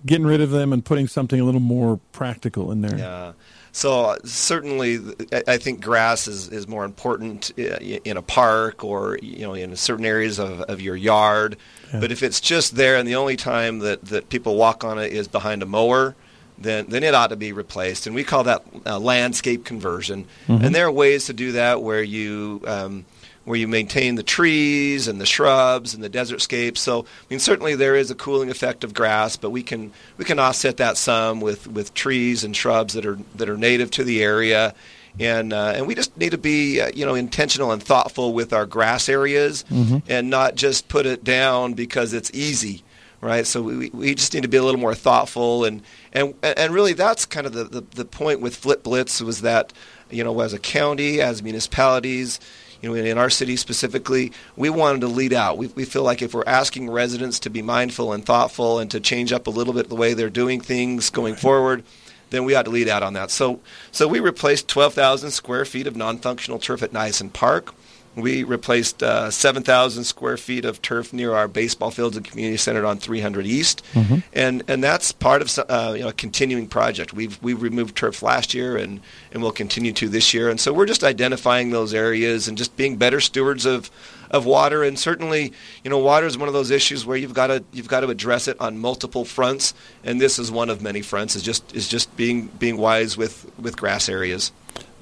[0.07, 2.99] getting rid of them and putting something a little more practical in there.
[2.99, 3.33] Yeah.
[3.73, 5.01] So certainly,
[5.49, 9.75] I think grass is, is more important uh, in a park or you know in
[9.75, 11.57] certain areas of, of your yard.
[11.93, 11.99] Yeah.
[11.99, 15.13] But if it's just there and the only time that, that people walk on it
[15.13, 16.15] is behind a mower,
[16.57, 18.07] then then it ought to be replaced.
[18.07, 20.27] And we call that uh, landscape conversion.
[20.47, 20.65] Mm-hmm.
[20.65, 23.05] And there are ways to do that where you um,
[23.45, 26.81] where you maintain the trees and the shrubs and the desert scapes.
[26.81, 30.25] So, I mean, certainly there is a cooling effect of grass, but we can we
[30.25, 34.05] can offset that some with, with trees and shrubs that are that are native to
[34.05, 34.75] the area,
[35.21, 38.53] and uh, and we just need to be uh, you know intentional and thoughtful with
[38.53, 39.99] our grass areas, mm-hmm.
[40.09, 42.83] and not just put it down because it's easy.
[43.21, 45.81] Right, so we, we just need to be a little more thoughtful, and,
[46.13, 49.73] and and really that's kind of the, the, the point with Flip Blitz was that
[50.11, 52.39] you know as a county, as municipalities,
[52.85, 55.57] you know, in our city specifically, we wanted to lead out.
[55.57, 59.01] We, we feel like if we're asking residents to be mindful and thoughtful and to
[59.01, 61.83] change up a little bit the way they're doing things going forward,
[62.29, 63.31] then we ought to lead out on that.
[63.31, 67.75] So, so we replaced 12,000 square feet of non-functional turf at Nisson Park.
[68.17, 72.87] We replaced uh, 7,000 square feet of turf near our baseball fields and community center
[72.87, 74.19] on 300 East, mm-hmm.
[74.33, 77.13] and and that's part of uh, you know a continuing project.
[77.13, 79.01] We've we removed turf last year, and
[79.33, 80.49] and we'll continue to this year.
[80.49, 83.91] And so we're just identifying those areas and just being better stewards of
[84.31, 84.83] of water.
[84.83, 87.89] And certainly, you know, water is one of those issues where you've got to you've
[87.89, 91.37] got to address it on multiple fronts, and this is one of many fronts.
[91.37, 94.53] Is just is just being being wise with with grass areas.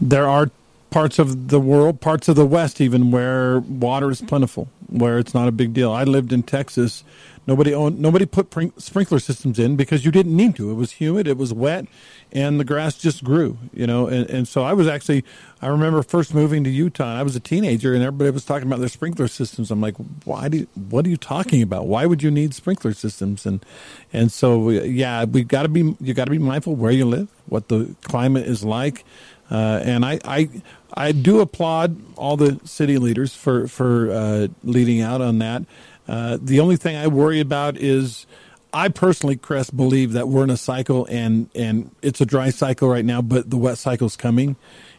[0.01, 0.51] There are
[0.93, 5.35] parts of the world, parts of the West, even where water is plentiful, where it's
[5.35, 5.91] not a big deal.
[5.91, 7.03] I lived in Texas.
[7.45, 10.71] Nobody owned, nobody put pr- sprinkler systems in because you didn't need to.
[10.71, 11.87] It was humid, it was wet,
[12.31, 13.59] and the grass just grew.
[13.73, 15.25] You know, and, and so I was actually,
[15.61, 17.19] I remember first moving to Utah.
[17.19, 19.73] I was a teenager, and everybody was talking about their sprinkler systems.
[19.73, 20.69] I'm like, why do?
[20.91, 21.89] What are you talking about?
[21.89, 23.45] Why would you need sprinkler systems?
[23.45, 23.65] And
[24.13, 27.29] and so yeah, we got to be you got to be mindful where you live,
[27.47, 29.05] what the climate is like.
[29.53, 30.49] Uh, and I, I,
[30.95, 35.65] I do applaud all the city leaders for for uh, leading out on that.
[36.09, 38.27] Uh, the only thing I worry about is
[38.73, 42.89] I personally, Chris, believe that we're in a cycle and and it's a dry cycle
[42.89, 44.57] right now, but the wet cycle's coming,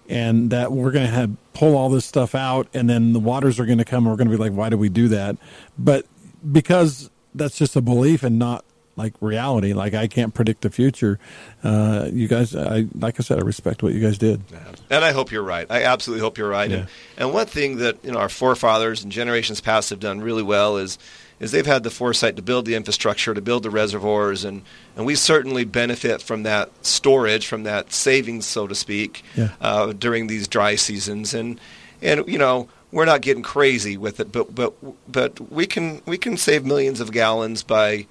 [0.07, 3.59] and that we're going to have pull all this stuff out, and then the waters
[3.59, 5.35] are going to come, and we're going to be like, why do we do that?
[5.79, 6.05] But
[6.51, 8.63] because that's just a belief and not
[8.95, 9.73] like reality.
[9.73, 11.19] Like I can't predict the future.
[11.63, 14.41] Uh, you guys, I like I said, I respect what you guys did.
[14.89, 15.67] And I hope you're right.
[15.69, 16.69] I absolutely hope you're right.
[16.69, 16.77] Yeah.
[16.77, 20.43] And, and one thing that you know our forefathers and generations past have done really
[20.43, 20.97] well is
[21.39, 24.61] is they've had the foresight to build the infrastructure, to build the reservoirs, and,
[24.95, 29.49] and we certainly benefit from that storage, from that savings, so to speak, yeah.
[29.59, 31.33] uh, during these dry seasons.
[31.33, 31.59] And
[32.01, 34.73] and you know we're not getting crazy with it, but but
[35.11, 38.05] but we can we can save millions of gallons by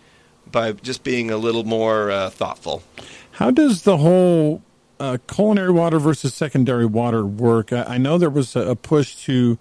[0.51, 2.83] by just being a little more uh, thoughtful.
[3.33, 4.63] How does the whole
[5.01, 7.73] uh, culinary water versus secondary water work?
[7.73, 9.59] I, I know there was a, a push to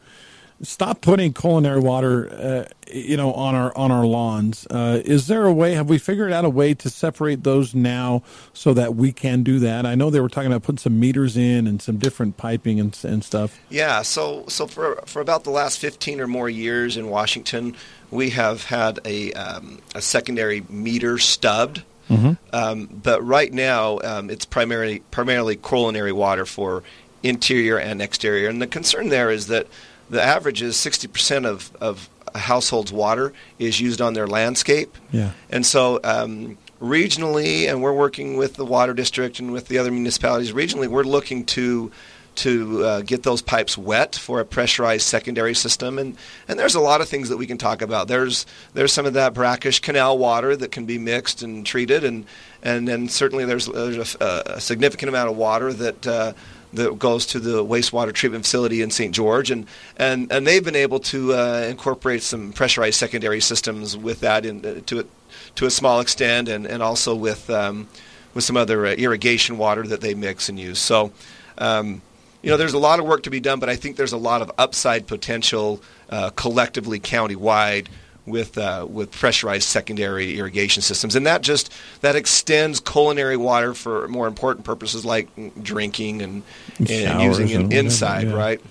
[0.63, 4.67] stop putting culinary water, uh, you know, on our on our lawns.
[4.67, 5.74] Uh, is there a way?
[5.74, 9.60] Have we figured out a way to separate those now so that we can do
[9.60, 9.86] that?
[9.86, 12.97] I know they were talking about putting some meters in and some different piping and,
[13.04, 13.60] and stuff.
[13.69, 14.02] Yeah.
[14.02, 17.76] So so for for about the last fifteen or more years in Washington,
[18.10, 21.84] we have had a um, a secondary meter stubbed.
[22.10, 22.34] Mm-hmm.
[22.54, 26.84] Um, but right now, um, it's primarily primarily culinary water for
[27.24, 28.50] interior and exterior.
[28.50, 29.67] And the concern there is that
[30.12, 34.95] the average is 60% of, of a household's water is used on their landscape.
[35.12, 35.32] Yeah.
[35.50, 39.89] And so um, regionally, and we're working with the water district and with the other
[39.89, 41.91] municipalities regionally, we're looking to
[42.34, 46.00] to uh, get those pipes wet for a pressurized secondary system.
[46.00, 46.15] And,
[46.47, 48.08] and there's a lot of things that we can talk about.
[48.08, 52.26] There's there's some of that brackish canal water that can be mixed and treated, and
[52.63, 56.34] and then certainly there's, there's a, a significant amount of water that uh,
[56.74, 59.14] that goes to the wastewater treatment facility in St.
[59.14, 64.22] George, and and, and they've been able to uh, incorporate some pressurized secondary systems with
[64.22, 65.08] that in, uh, to
[65.56, 67.88] to a small extent, and, and also with um,
[68.34, 70.80] with some other uh, irrigation water that they mix and use.
[70.80, 71.12] So.
[71.58, 72.02] Um,
[72.44, 74.18] you know, there's a lot of work to be done, but I think there's a
[74.18, 75.80] lot of upside potential
[76.10, 77.86] uh, collectively countywide
[78.26, 84.08] with uh, with pressurized secondary irrigation systems, and that just that extends culinary water for
[84.08, 85.30] more important purposes like
[85.62, 86.44] drinking and,
[86.90, 88.36] and using it inside, yeah.
[88.36, 88.62] right?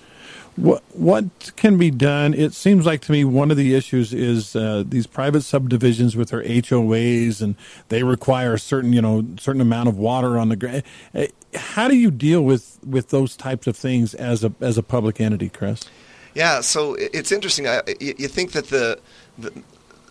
[0.57, 2.33] What what can be done?
[2.33, 6.29] It seems like to me one of the issues is uh, these private subdivisions with
[6.29, 7.55] their HOAs, and
[7.87, 10.83] they require a certain you know certain amount of water on the ground.
[11.15, 14.83] Uh, how do you deal with with those types of things as a as a
[14.83, 15.89] public entity, Kress?
[16.33, 17.67] Yeah, so it's interesting.
[17.67, 18.99] I, you think that the
[19.41, 19.63] the,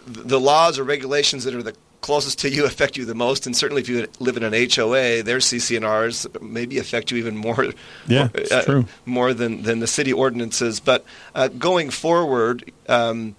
[0.07, 3.57] the laws or regulations that are the closest to you affect you the most, and
[3.57, 7.67] certainly if you live in an HOA, their CC&Rs maybe affect you even more.
[8.07, 8.87] Yeah, uh, true.
[9.07, 10.81] more than than the city ordinances.
[10.81, 13.37] But uh, going forward, um,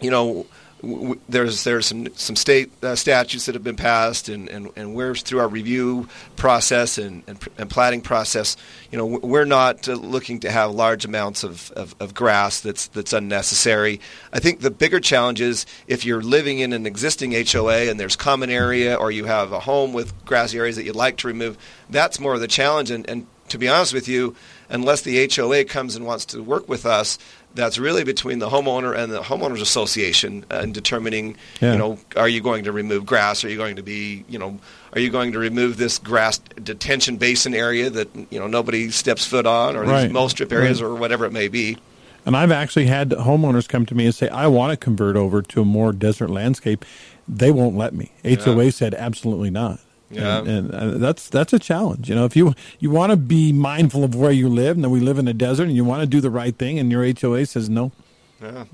[0.00, 0.46] you know
[1.28, 5.14] there's there's some some state uh, statutes that have been passed, and, and, and we're
[5.14, 8.56] through our review process and, and, and planning process.
[8.90, 12.88] You know, we're not uh, looking to have large amounts of, of, of, grass that's
[12.88, 14.00] that's unnecessary.
[14.32, 18.16] I think the bigger challenge is if you're living in an existing HOA and there's
[18.16, 21.58] common area, or you have a home with grassy areas that you'd like to remove.
[21.90, 22.90] That's more of the challenge.
[22.90, 24.34] And, and to be honest with you,
[24.68, 27.18] unless the HOA comes and wants to work with us,
[27.54, 31.72] that's really between the homeowner and the homeowners association uh, in determining, yeah.
[31.72, 33.44] you know, are you going to remove grass?
[33.44, 34.58] Are you going to be, you know,
[34.92, 39.26] are you going to remove this grass detention basin area that you know nobody steps
[39.26, 40.04] foot on, or right.
[40.04, 40.88] these mow strip areas, right.
[40.88, 41.76] or whatever it may be?
[42.26, 45.42] And I've actually had homeowners come to me and say, "I want to convert over
[45.42, 46.84] to a more desert landscape."
[47.26, 48.12] They won't let me.
[48.24, 48.70] HOA yeah.
[48.70, 50.38] said, "Absolutely not." Yeah.
[50.38, 52.08] And, and, uh, that's that's a challenge.
[52.08, 55.00] You know, if you you want to be mindful of where you live, and we
[55.00, 57.46] live in a desert, and you want to do the right thing, and your HOA
[57.46, 57.90] says no.
[58.40, 58.64] Yeah.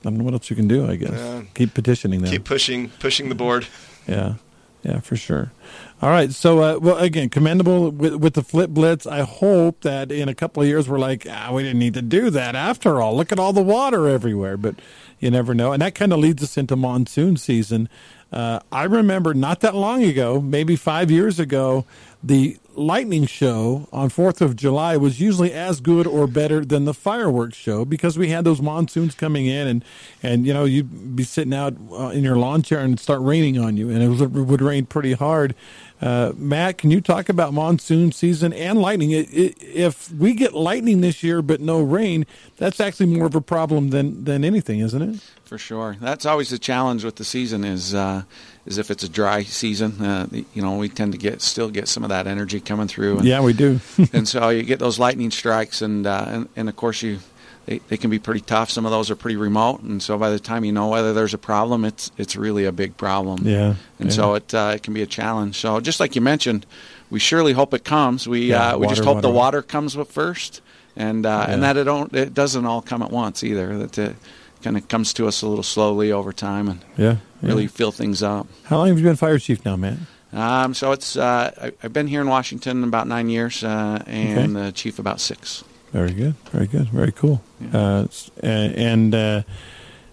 [0.00, 0.88] I don't know what else you can do.
[0.88, 1.42] I guess yeah.
[1.54, 2.30] keep petitioning them.
[2.30, 3.66] Keep pushing, pushing the board.
[4.08, 4.34] Yeah,
[4.82, 5.52] yeah, for sure.
[6.00, 6.32] All right.
[6.32, 9.06] So, uh, well, again, commendable with, with the flip blitz.
[9.06, 12.02] I hope that in a couple of years we're like, ah, we didn't need to
[12.02, 13.14] do that after all.
[13.14, 14.56] Look at all the water everywhere.
[14.56, 14.76] But
[15.20, 15.72] you never know.
[15.72, 17.88] And that kind of leads us into monsoon season.
[18.32, 21.84] Uh, I remember not that long ago, maybe five years ago,
[22.22, 26.94] the lightning show on 4th of July was usually as good or better than the
[26.94, 29.84] fireworks show because we had those monsoons coming in and,
[30.22, 33.58] and you know, you'd be sitting out uh, in your lawn chair and start raining
[33.58, 35.54] on you and it, was, it would rain pretty hard.
[36.00, 39.10] Uh, Matt, can you talk about monsoon season and lightning?
[39.10, 42.24] It, it, if we get lightning this year but no rain,
[42.56, 45.20] that's actually more of a problem than, than anything, isn't it?
[45.44, 47.64] For sure, that's always the challenge with the season.
[47.64, 48.22] Is uh,
[48.66, 51.88] is if it's a dry season, uh, you know, we tend to get still get
[51.88, 53.18] some of that energy coming through.
[53.18, 53.80] And, yeah, we do.
[54.12, 57.20] and so you get those lightning strikes, and uh, and, and of course you
[57.66, 58.70] they, they can be pretty tough.
[58.70, 61.34] Some of those are pretty remote, and so by the time you know whether there's
[61.34, 63.46] a problem, it's it's really a big problem.
[63.46, 64.14] Yeah, and yeah.
[64.14, 65.56] so it uh, it can be a challenge.
[65.56, 66.66] So just like you mentioned,
[67.10, 68.28] we surely hope it comes.
[68.28, 69.20] We Yeah, uh, we just hope water.
[69.20, 70.62] the water comes first,
[70.96, 73.78] and uh, and that it don't it doesn't all come at once either.
[73.78, 74.16] That it
[74.62, 77.16] kind of comes to us a little slowly over time and Yeah.
[77.42, 77.68] Really yeah.
[77.68, 78.46] fill things up.
[78.64, 80.06] How long have you been fire chief now, man?
[80.32, 84.54] Um, so it's uh, I, I've been here in Washington about nine years, uh, and
[84.54, 85.64] the chief about six.
[85.92, 86.34] Very good.
[86.52, 86.88] Very good.
[86.90, 87.42] Very cool.
[87.74, 89.42] Uh, s- uh, and uh,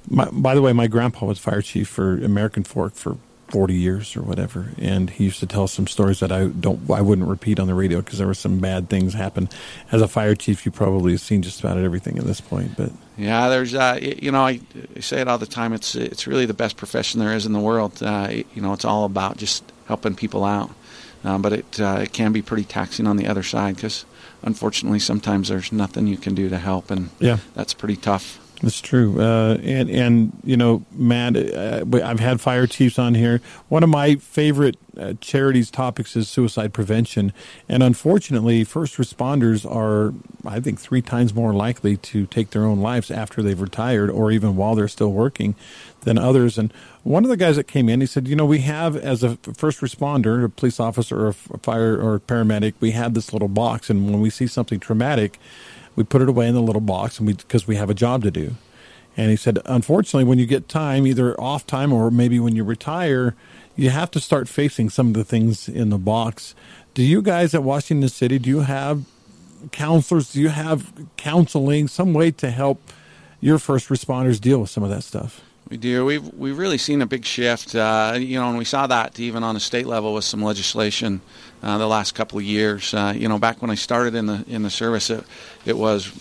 [0.09, 3.17] my, by the way, my grandpa was fire chief for American Fork for
[3.47, 7.01] 40 years or whatever, and he used to tell some stories that I don't, I
[7.01, 9.49] wouldn't repeat on the radio because there were some bad things happen.
[9.91, 12.91] As a fire chief, you probably have seen just about everything at this point, but
[13.17, 14.59] Yeah, there's uh, you know I,
[14.95, 15.73] I say it all the time.
[15.73, 18.01] It's it's really the best profession there is in the world.
[18.01, 20.71] Uh, you know, it's all about just helping people out,
[21.23, 24.05] um, but it uh, it can be pretty taxing on the other side because
[24.43, 27.37] unfortunately sometimes there's nothing you can do to help, and yeah.
[27.53, 28.39] that's pretty tough.
[28.61, 33.39] That's true, uh, and and you know, Matt, uh, I've had fire chiefs on here.
[33.69, 37.33] One of my favorite uh, charities topics is suicide prevention,
[37.69, 40.11] and unfortunately, first responders are,
[40.43, 44.31] I think, three times more likely to take their own lives after they've retired, or
[44.31, 45.53] even while they're still working,
[46.01, 46.57] than others.
[46.57, 49.21] And one of the guys that came in, he said, you know, we have as
[49.21, 53.33] a first responder, a police officer, or a fire or a paramedic, we have this
[53.33, 55.37] little box, and when we see something traumatic
[55.97, 58.23] we put it away in the little box and we because we have a job
[58.23, 58.55] to do
[59.17, 62.63] and he said unfortunately when you get time either off time or maybe when you
[62.63, 63.35] retire
[63.75, 66.55] you have to start facing some of the things in the box
[66.93, 69.03] do you guys at washington city do you have
[69.71, 72.79] counselors do you have counseling some way to help
[73.41, 76.05] your first responders deal with some of that stuff We do.
[76.05, 77.75] We've we've really seen a big shift.
[77.75, 81.19] Uh, you know, and we saw that even on a state level with some legislation
[81.63, 82.93] uh, the last couple of years.
[82.93, 85.23] Uh, you know, back when I started in the in the service, it,
[85.65, 86.11] it was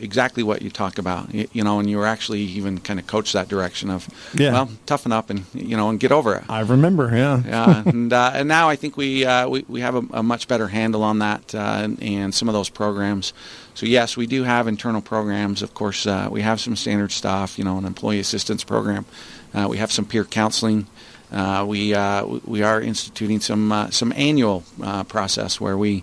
[0.00, 1.32] exactly what you talk about.
[1.32, 4.52] You, you know, and you were actually even kind of coached that direction of, Yeah.
[4.52, 6.44] well, toughen up and you know and get over it.
[6.48, 9.94] i remember yeah Yeah, and uh, and now I think we uh, we we have
[9.94, 13.32] a, a much better handle on that uh, and, and some of those programs.
[13.74, 15.62] So yes, we do have internal programs.
[15.62, 17.58] Of course, uh, we have some standard stuff.
[17.58, 19.04] You know, an employee assistance program.
[19.54, 20.86] Uh, we have some peer counseling.
[21.32, 26.02] Uh, we uh, we are instituting some uh, some annual uh, process where we.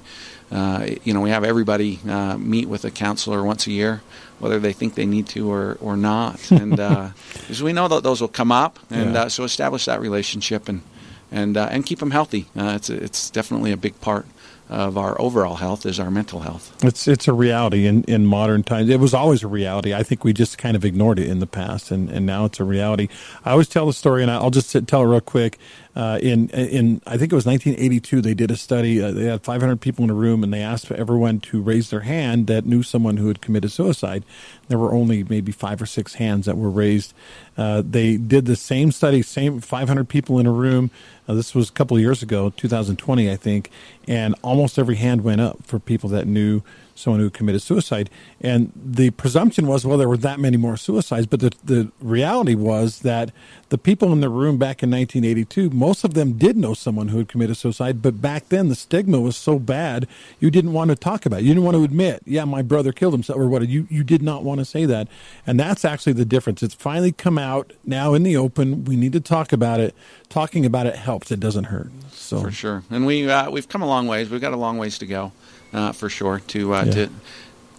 [0.51, 4.03] Uh, you know, we have everybody uh, meet with a counselor once a year,
[4.37, 7.09] whether they think they need to or, or not, and uh,
[7.39, 9.21] because we know that those will come up, and Yeah.
[9.23, 10.83] uh, so establish that relationship and
[11.31, 12.45] and uh, and keep them healthy.
[12.55, 14.27] Uh, it's it's definitely a big part
[14.69, 16.75] of our overall health is our mental health.
[16.83, 18.89] It's it's a reality in, in modern times.
[18.89, 19.93] It was always a reality.
[19.93, 22.59] I think we just kind of ignored it in the past, and, and now it's
[22.59, 23.09] a reality.
[23.45, 25.59] I always tell the story, and I'll just tell it real quick.
[25.95, 29.01] Uh, in in I think it was 1982, they did a study.
[29.01, 32.01] Uh, they had 500 people in a room, and they asked everyone to raise their
[32.01, 34.23] hand that knew someone who had committed suicide.
[34.69, 37.13] There were only maybe five or six hands that were raised.
[37.57, 40.89] Uh, they did the same study, same 500 people in a room.
[41.27, 43.69] Uh, this was a couple of years ago, 2020, I think,
[44.07, 46.63] and almost every hand went up for people that knew
[46.95, 48.09] someone who committed suicide.
[48.41, 52.55] And the presumption was, well, there were that many more suicides, but the, the reality
[52.55, 53.31] was that
[53.69, 57.17] the people in the room back in 1982, most of them did know someone who
[57.17, 60.07] had committed suicide, but back then the stigma was so bad,
[60.39, 61.43] you didn't want to talk about it.
[61.43, 63.67] You didn't want to admit, yeah, my brother killed himself or what.
[63.67, 65.07] You, you did not want to say that.
[65.47, 66.61] And that's actually the difference.
[66.61, 68.85] It's finally come out now in the open.
[68.85, 69.95] We need to talk about it.
[70.29, 71.31] Talking about it helps.
[71.31, 71.91] It doesn't hurt.
[72.11, 74.29] So For sure, and we uh, we've come a long ways.
[74.29, 75.31] We've got a long ways to go,
[75.73, 76.91] uh, for sure, to uh, Yeah.
[76.91, 77.09] to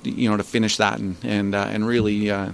[0.05, 2.53] you know to finish that and and uh, and really uh,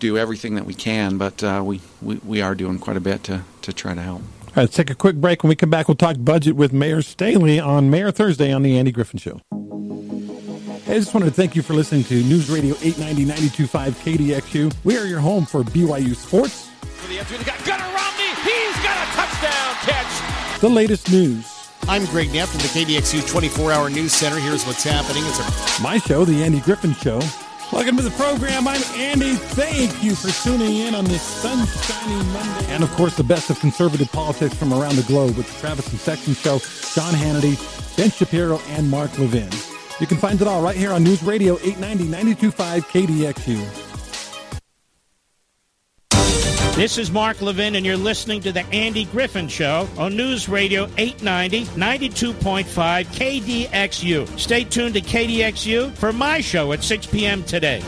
[0.00, 1.18] do everything that we can.
[1.18, 4.22] But uh, we, we we are doing quite a bit to to try to help.
[4.22, 5.42] All right, let's take a quick break.
[5.42, 8.78] When we come back, we'll talk budget with Mayor Staheli on Mayor Thursday on the
[8.78, 9.40] Andy Griffin Show.
[9.52, 14.74] I just wanted to thank you for listening to News Radio 890 925 KDXU.
[14.84, 16.70] We are your home for BYU sports,
[17.08, 18.32] the entry, got Gunnar Romney.
[18.42, 20.60] He's got a touchdown catch.
[20.62, 21.44] the latest news,
[21.88, 24.38] I'm Greg Knapp from the KDXU 24 Hour News Center.
[24.38, 25.22] Here's what's happening.
[25.24, 27.18] It's a my show, The Andy Griffin Show.
[27.72, 28.68] Welcome to the program.
[28.68, 29.36] I'm Andy.
[29.36, 32.66] Thank you for tuning in on this sunshiny Monday.
[32.68, 35.90] And of course, the best of conservative politics from around the globe with the Travis
[35.90, 37.56] and Sexton Show, Sean Hannity,
[37.96, 39.48] Ben Shapiro, and Mark Levin.
[39.98, 43.87] You can find it all right here on News Radio 890 925 KDXU.
[46.78, 50.84] This is Mark Levin, and you're listening to The Andy Griffin Show on News Radio
[50.96, 54.38] 890, 92.5 KDXU.
[54.38, 57.42] Stay tuned to KDXU for my show at 6 p.m.
[57.42, 57.82] today.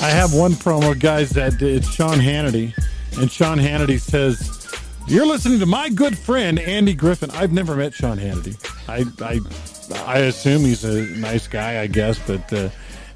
[0.00, 2.74] I have one promo, guys, that it's Sean Hannity.
[3.16, 4.57] And Sean Hannity says,
[5.08, 7.30] You're listening to my good friend, Andy Griffin.
[7.30, 8.58] I've never met Sean Hannity.
[8.86, 9.40] I, I,
[10.04, 12.68] I assume he's a nice guy, I guess, but uh,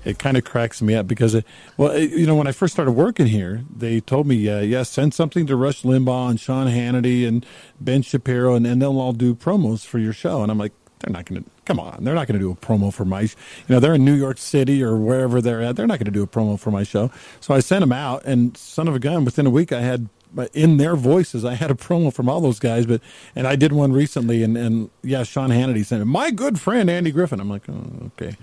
[0.03, 1.45] it kind of cracks me up because, it,
[1.76, 4.84] well, it, you know, when I first started working here, they told me, uh, yeah,
[4.84, 7.45] send something to Rush Limbaugh and Sean Hannity and
[7.78, 10.43] Ben Shapiro, and, and they'll all do promos for your show.
[10.43, 12.55] And I'm like, they're not going to come on they're not going to do a
[12.55, 13.28] promo for my you
[13.68, 16.22] know they're in new york city or wherever they're at they're not going to do
[16.22, 19.24] a promo for my show so i sent them out and son of a gun
[19.24, 20.09] within a week i had
[20.52, 23.00] in their voices i had a promo from all those guys but
[23.34, 27.10] and i did one recently and and yeah sean hannity sent my good friend andy
[27.10, 28.36] griffin i'm like oh, okay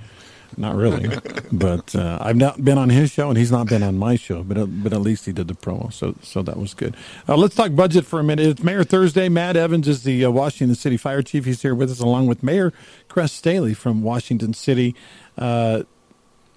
[0.57, 1.09] not really,
[1.51, 4.43] but uh, I've not been on his show, and he's not been on my show.
[4.43, 6.95] But uh, but at least he did the promo, so so that was good.
[7.27, 8.45] Uh, let's talk budget for a minute.
[8.45, 9.29] It's Mayor Thursday.
[9.29, 11.45] Matt Evans is the uh, Washington City Fire Chief.
[11.45, 12.73] He's here with us, along with Mayor
[13.07, 14.95] Kress Staheli from Washington City.
[15.37, 15.83] Uh,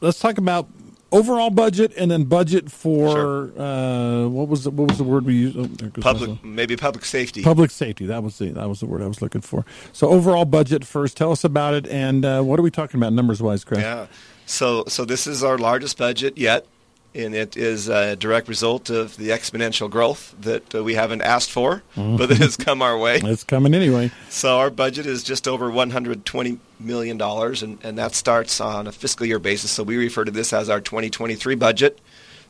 [0.00, 0.68] let's talk about
[1.12, 3.60] overall budget and then budget for sure.
[3.60, 5.56] uh, what was the, what was the word we used?
[5.56, 7.42] Oh, public, maybe public safety.
[7.42, 8.06] Public safety.
[8.06, 9.64] That was the that was the word I was looking for.
[9.92, 11.16] So overall budget first.
[11.16, 13.80] Tell us about it and uh, what are we talking about numbers wise, Kress?
[13.80, 14.06] Yeah.
[14.46, 16.66] So so this is our largest budget yet
[17.14, 21.50] and it is a direct result of the exponential growth that uh, we haven't asked
[21.50, 22.16] for, mm-hmm.
[22.16, 23.20] but that has come our way.
[23.32, 24.10] It's coming anyway.
[24.28, 28.92] So our budget is just over 120 million dollars, and, and that starts on a
[28.92, 29.70] fiscal year basis.
[29.70, 31.98] So we refer to this as our 2023 budget.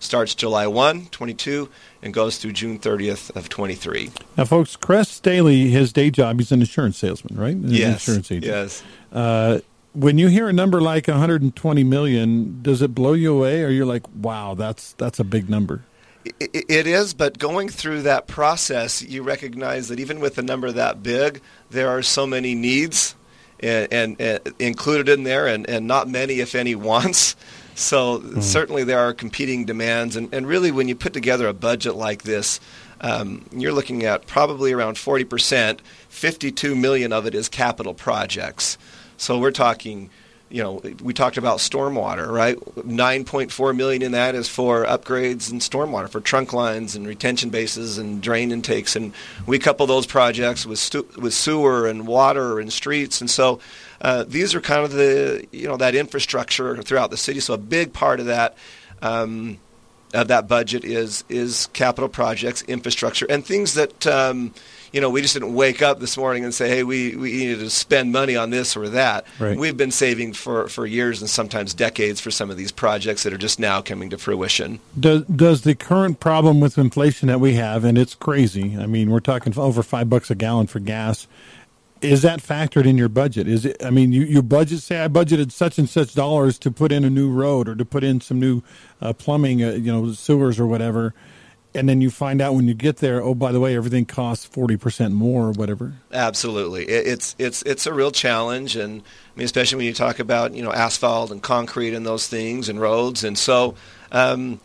[0.01, 1.69] Starts July 1, 22,
[2.03, 4.11] and goes through June 30th of 23.
[4.37, 7.55] Now, folks, Kress Staheli, his day job, he's an insurance salesman, right?
[7.55, 8.09] An yes.
[8.09, 8.47] Insurance agent.
[8.47, 8.83] Yes.
[9.13, 9.61] Uh,
[9.95, 13.87] when you hear a number like 120 million, does it blow you away, or you're
[13.87, 15.83] like, "Wow, that's that's a big number"?
[16.39, 21.03] It is, but going through that process, you recognize that even with a number that
[21.03, 21.41] big,
[21.71, 23.17] there are so many needs
[23.59, 27.35] and, and, and included in there, and, and not many, if any, wants.
[27.75, 28.41] So mm.
[28.41, 32.23] certainly there are competing demands, and, and really, when you put together a budget like
[32.23, 32.61] this,
[33.01, 35.83] um, you're looking at probably around 40 percent.
[36.09, 38.79] 52 million of it is capital projects.
[39.23, 40.11] So we're talking,
[40.49, 42.59] you know, we talked about stormwater, right?
[42.59, 47.99] 9.4 million in that is for upgrades and stormwater for trunk lines and retention bases
[47.99, 49.13] and drain intakes, and
[49.47, 53.61] we couple those projects with stu- with sewer and water and streets, and so.
[54.01, 57.39] Uh, these are kind of the you know that infrastructure throughout the city.
[57.39, 58.57] So a big part of that
[59.01, 59.61] um,
[60.13, 64.53] of that budget is is capital projects, infrastructure, and things that um,
[64.93, 67.61] you know, we just didn't wake up this morning and say, hey, we, we needed
[67.61, 69.27] to spend money on this or that.
[69.39, 69.57] Right.
[69.57, 73.33] We've been saving for, for years and sometimes decades for some of these projects that
[73.33, 74.81] are just now coming to fruition.
[74.99, 79.11] Does, does the current problem with inflation that we have, and it's crazy, I mean,
[79.11, 81.27] we're talking over five bucks a gallon for gas,
[82.03, 83.47] is that factored in your budget?
[83.47, 83.83] Is it?
[83.85, 84.81] I mean, you, you budget.
[84.81, 87.85] Say I budgeted such and such dollars to put in a new road or to
[87.85, 88.61] put in some new
[89.01, 91.15] uh, plumbing, uh, you know, sewers or whatever
[91.75, 94.45] and then you find out when you get there, oh, by the way, everything costs
[94.45, 95.95] forty percent more or whatever.
[96.13, 100.55] Absolutely, it's it's it's a real challenge, and I mean, especially when you talk about
[100.55, 103.75] you know asphalt and concrete and those things and roads, and so.
[104.11, 104.61] Um,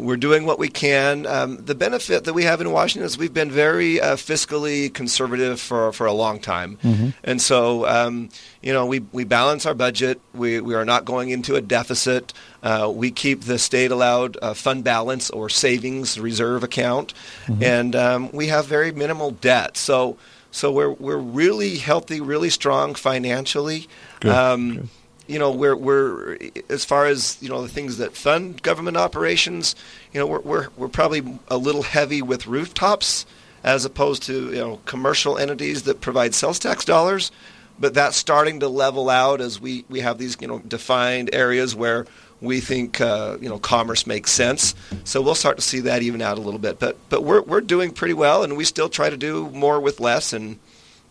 [0.00, 1.26] we're doing what we can.
[1.26, 5.60] Um, the benefit that we have in Washington is we've been very uh, fiscally conservative
[5.60, 6.78] for, for a long time.
[6.82, 7.10] Mm-hmm.
[7.22, 8.30] And so, um,
[8.62, 10.20] you know, we, we balance our budget.
[10.34, 12.32] We, we are not going into a deficit.
[12.62, 17.14] Uh, we keep the state allowed uh, fund balance or savings reserve account.
[17.46, 17.62] Mm-hmm.
[17.62, 19.76] And um, we have very minimal debt.
[19.76, 20.16] So,
[20.50, 23.86] so we're, we're really healthy, really strong financially.
[24.20, 24.32] Good.
[24.32, 24.88] Um, Good
[25.30, 29.76] you know, we're we're as far as you know the things that fund government operations,
[30.12, 33.26] you know, we're we're we're probably a little heavy with rooftops
[33.62, 37.30] as opposed to you know commercial entities that provide sales tax dollars.
[37.78, 41.74] But that's starting to level out as we, we have these you know defined areas
[41.74, 42.06] where
[42.40, 44.74] we think uh, you know commerce makes sense.
[45.04, 46.80] So we'll start to see that even out a little bit.
[46.80, 50.00] But but we're we're doing pretty well, and we still try to do more with
[50.00, 50.58] less and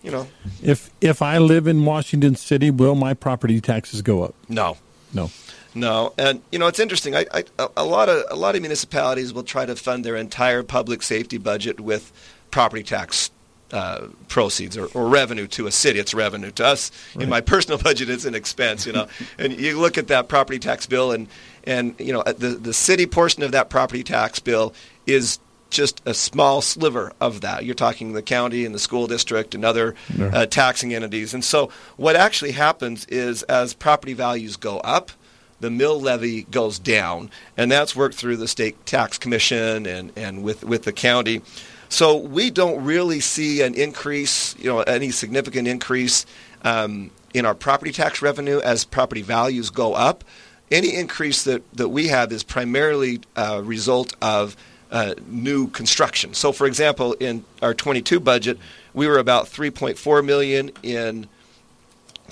[0.02, 0.28] you know.
[0.62, 4.36] If if I live in Washington City, will my property taxes go up?
[4.48, 4.78] No.
[5.14, 5.30] No.
[5.76, 7.16] No, and you know it's interesting.
[7.16, 7.44] I, I,
[7.78, 11.38] a lot of a lot of municipalities will try to fund their entire public safety
[11.38, 12.12] budget with
[12.50, 13.30] property tax
[13.72, 16.00] uh, proceeds or, or, revenue to a city.
[16.00, 16.92] It's revenue to us.
[17.14, 17.24] Right.
[17.24, 18.88] In my personal budget, it's an expense.
[18.88, 21.28] You know, and you look at that property tax bill, and
[21.66, 24.74] and you know the the city portion of that property tax bill
[25.06, 25.38] is
[25.70, 27.66] just a small sliver of that.
[27.66, 30.28] You're talking the county and the school district and other yeah.
[30.28, 31.34] uh, taxing entities.
[31.34, 35.12] And so, what actually happens is as property values go up,
[35.60, 40.44] the mill levy goes down, and that's worked through the state tax commission and, and
[40.44, 41.42] with, with the county.
[41.90, 46.26] So we don't really see an increase, you know, any significant increase
[46.64, 50.24] um, in our property tax revenue as property values go up.
[50.72, 54.56] Any increase that, that we have is primarily a result of
[54.92, 56.34] uh, new construction.
[56.34, 58.58] So, for example, in our 22 budget,
[58.94, 61.28] we were about 3.4 million in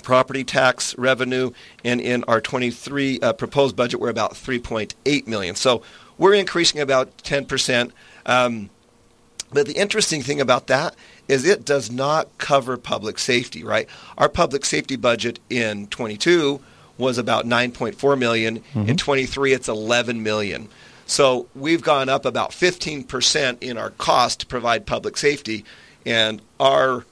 [0.02, 1.52] property tax revenue,
[1.84, 5.54] and in our 23 uh, proposed budget, we're about 3.8 million.
[5.54, 5.82] So
[6.16, 7.92] we're increasing about 10 percent.
[8.26, 8.70] Um,
[9.52, 10.94] but the interesting thing about that
[11.26, 13.88] is it does not cover public safety, right?
[14.16, 16.60] Our public safety budget in 22
[16.98, 18.60] was about 9.4 million.
[18.60, 18.88] Mm-hmm.
[18.88, 20.68] In 23 it's 11 million.
[21.08, 25.64] So we've gone up about 15% in our cost to provide public safety
[26.06, 27.04] and our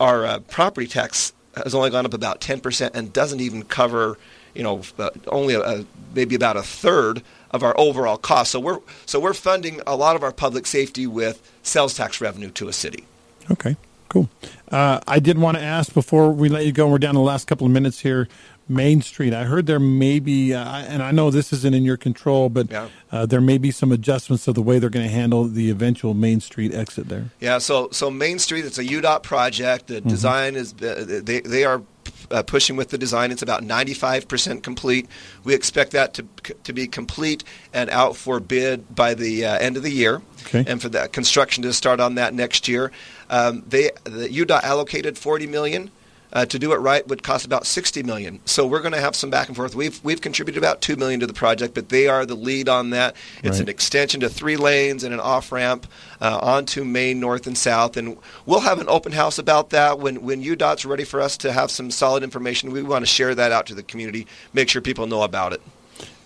[0.00, 4.18] our uh, property tax has only gone up about 10% and doesn't even cover,
[4.54, 7.22] you know, uh, only a, maybe about a third
[7.52, 8.50] of our overall cost.
[8.50, 12.50] So we're so we're funding a lot of our public safety with sales tax revenue
[12.52, 13.04] to a city.
[13.50, 13.76] Okay,
[14.08, 14.28] cool.
[14.70, 16.88] Uh, I did want to ask before we let you go.
[16.88, 18.28] We're down to the last couple of minutes here.
[18.68, 19.34] Main Street.
[19.34, 22.70] I heard there may be, uh, and I know this isn't in your control, but
[22.70, 22.88] yeah.
[23.12, 26.14] uh, there may be some adjustments to the way they're going to handle the eventual
[26.14, 27.30] Main Street exit there.
[27.40, 27.58] Yeah.
[27.58, 29.88] So so Main Street, it's a UDOT project.
[29.88, 30.08] The mm-hmm.
[30.08, 31.82] design is uh, they they are
[32.30, 33.30] uh, pushing with the design.
[33.30, 35.08] It's about 95% complete.
[35.44, 36.26] We expect that to,
[36.64, 40.64] to be complete and out for bid by the uh, end of the year, okay.
[40.66, 42.90] and for the construction to start on that next year.
[43.30, 45.90] Um, they the UDOT allocated 40 million
[46.32, 48.40] uh, to do it right would cost about 60 million.
[48.44, 49.74] So we're going to have some back and forth.
[49.74, 52.90] We've we've contributed about 2 million to the project, but they are the lead on
[52.90, 53.14] that.
[53.42, 53.60] It's right.
[53.60, 55.86] an extension to three lanes and an off ramp
[56.20, 58.16] uh, onto Main North and South, and
[58.46, 61.70] we'll have an open house about that when when UDOT's ready for us to have
[61.70, 62.72] some solid information.
[62.72, 65.62] We want to share that out to the community, make sure people know about it.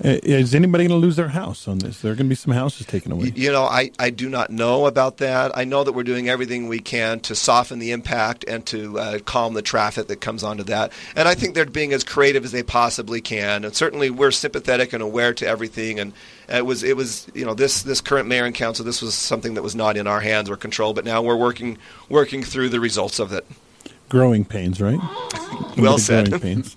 [0.05, 2.01] Uh, is anybody going to lose their house on this?
[2.01, 3.33] There are going to be some houses taken away.
[3.35, 5.57] You know, I, I do not know about that.
[5.57, 9.19] I know that we're doing everything we can to soften the impact and to uh,
[9.21, 10.93] calm the traffic that comes onto that.
[11.17, 13.65] And I think they're being as creative as they possibly can.
[13.65, 15.99] And certainly we're sympathetic and aware to everything.
[15.99, 16.13] And
[16.49, 19.55] it was it was you know this this current mayor and council this was something
[19.55, 20.95] that was not in our hands or control.
[20.95, 21.77] But now we're working
[22.09, 23.47] working through the results of it.
[24.09, 24.99] Growing pains, right?
[25.77, 26.41] well said.
[26.41, 26.77] pains.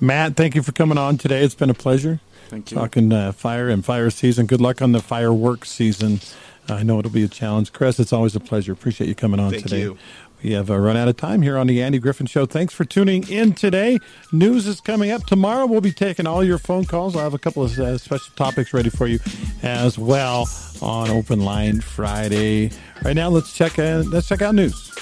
[0.00, 1.42] Matt, thank you for coming on today.
[1.42, 2.20] It's been a pleasure.
[2.48, 2.76] Thank you.
[2.76, 4.46] Talking uh, fire and fire season.
[4.46, 6.20] Good luck on the fireworks season.
[6.68, 7.72] I know it'll be a challenge.
[7.72, 8.72] Kress, it's always a pleasure.
[8.72, 9.80] Appreciate you coming on Thank today.
[9.82, 9.98] You.
[10.42, 12.46] We have uh, run out of time here on the Andy Griffin Show.
[12.46, 13.98] Thanks for tuning in today.
[14.32, 15.66] News is coming up tomorrow.
[15.66, 17.16] We'll be taking all your phone calls.
[17.16, 19.18] I'll have a couple of uh, special topics ready for you
[19.62, 20.48] as well
[20.80, 22.70] on Open Line Friday.
[23.02, 24.98] Right now, let's check uh, let's check out news.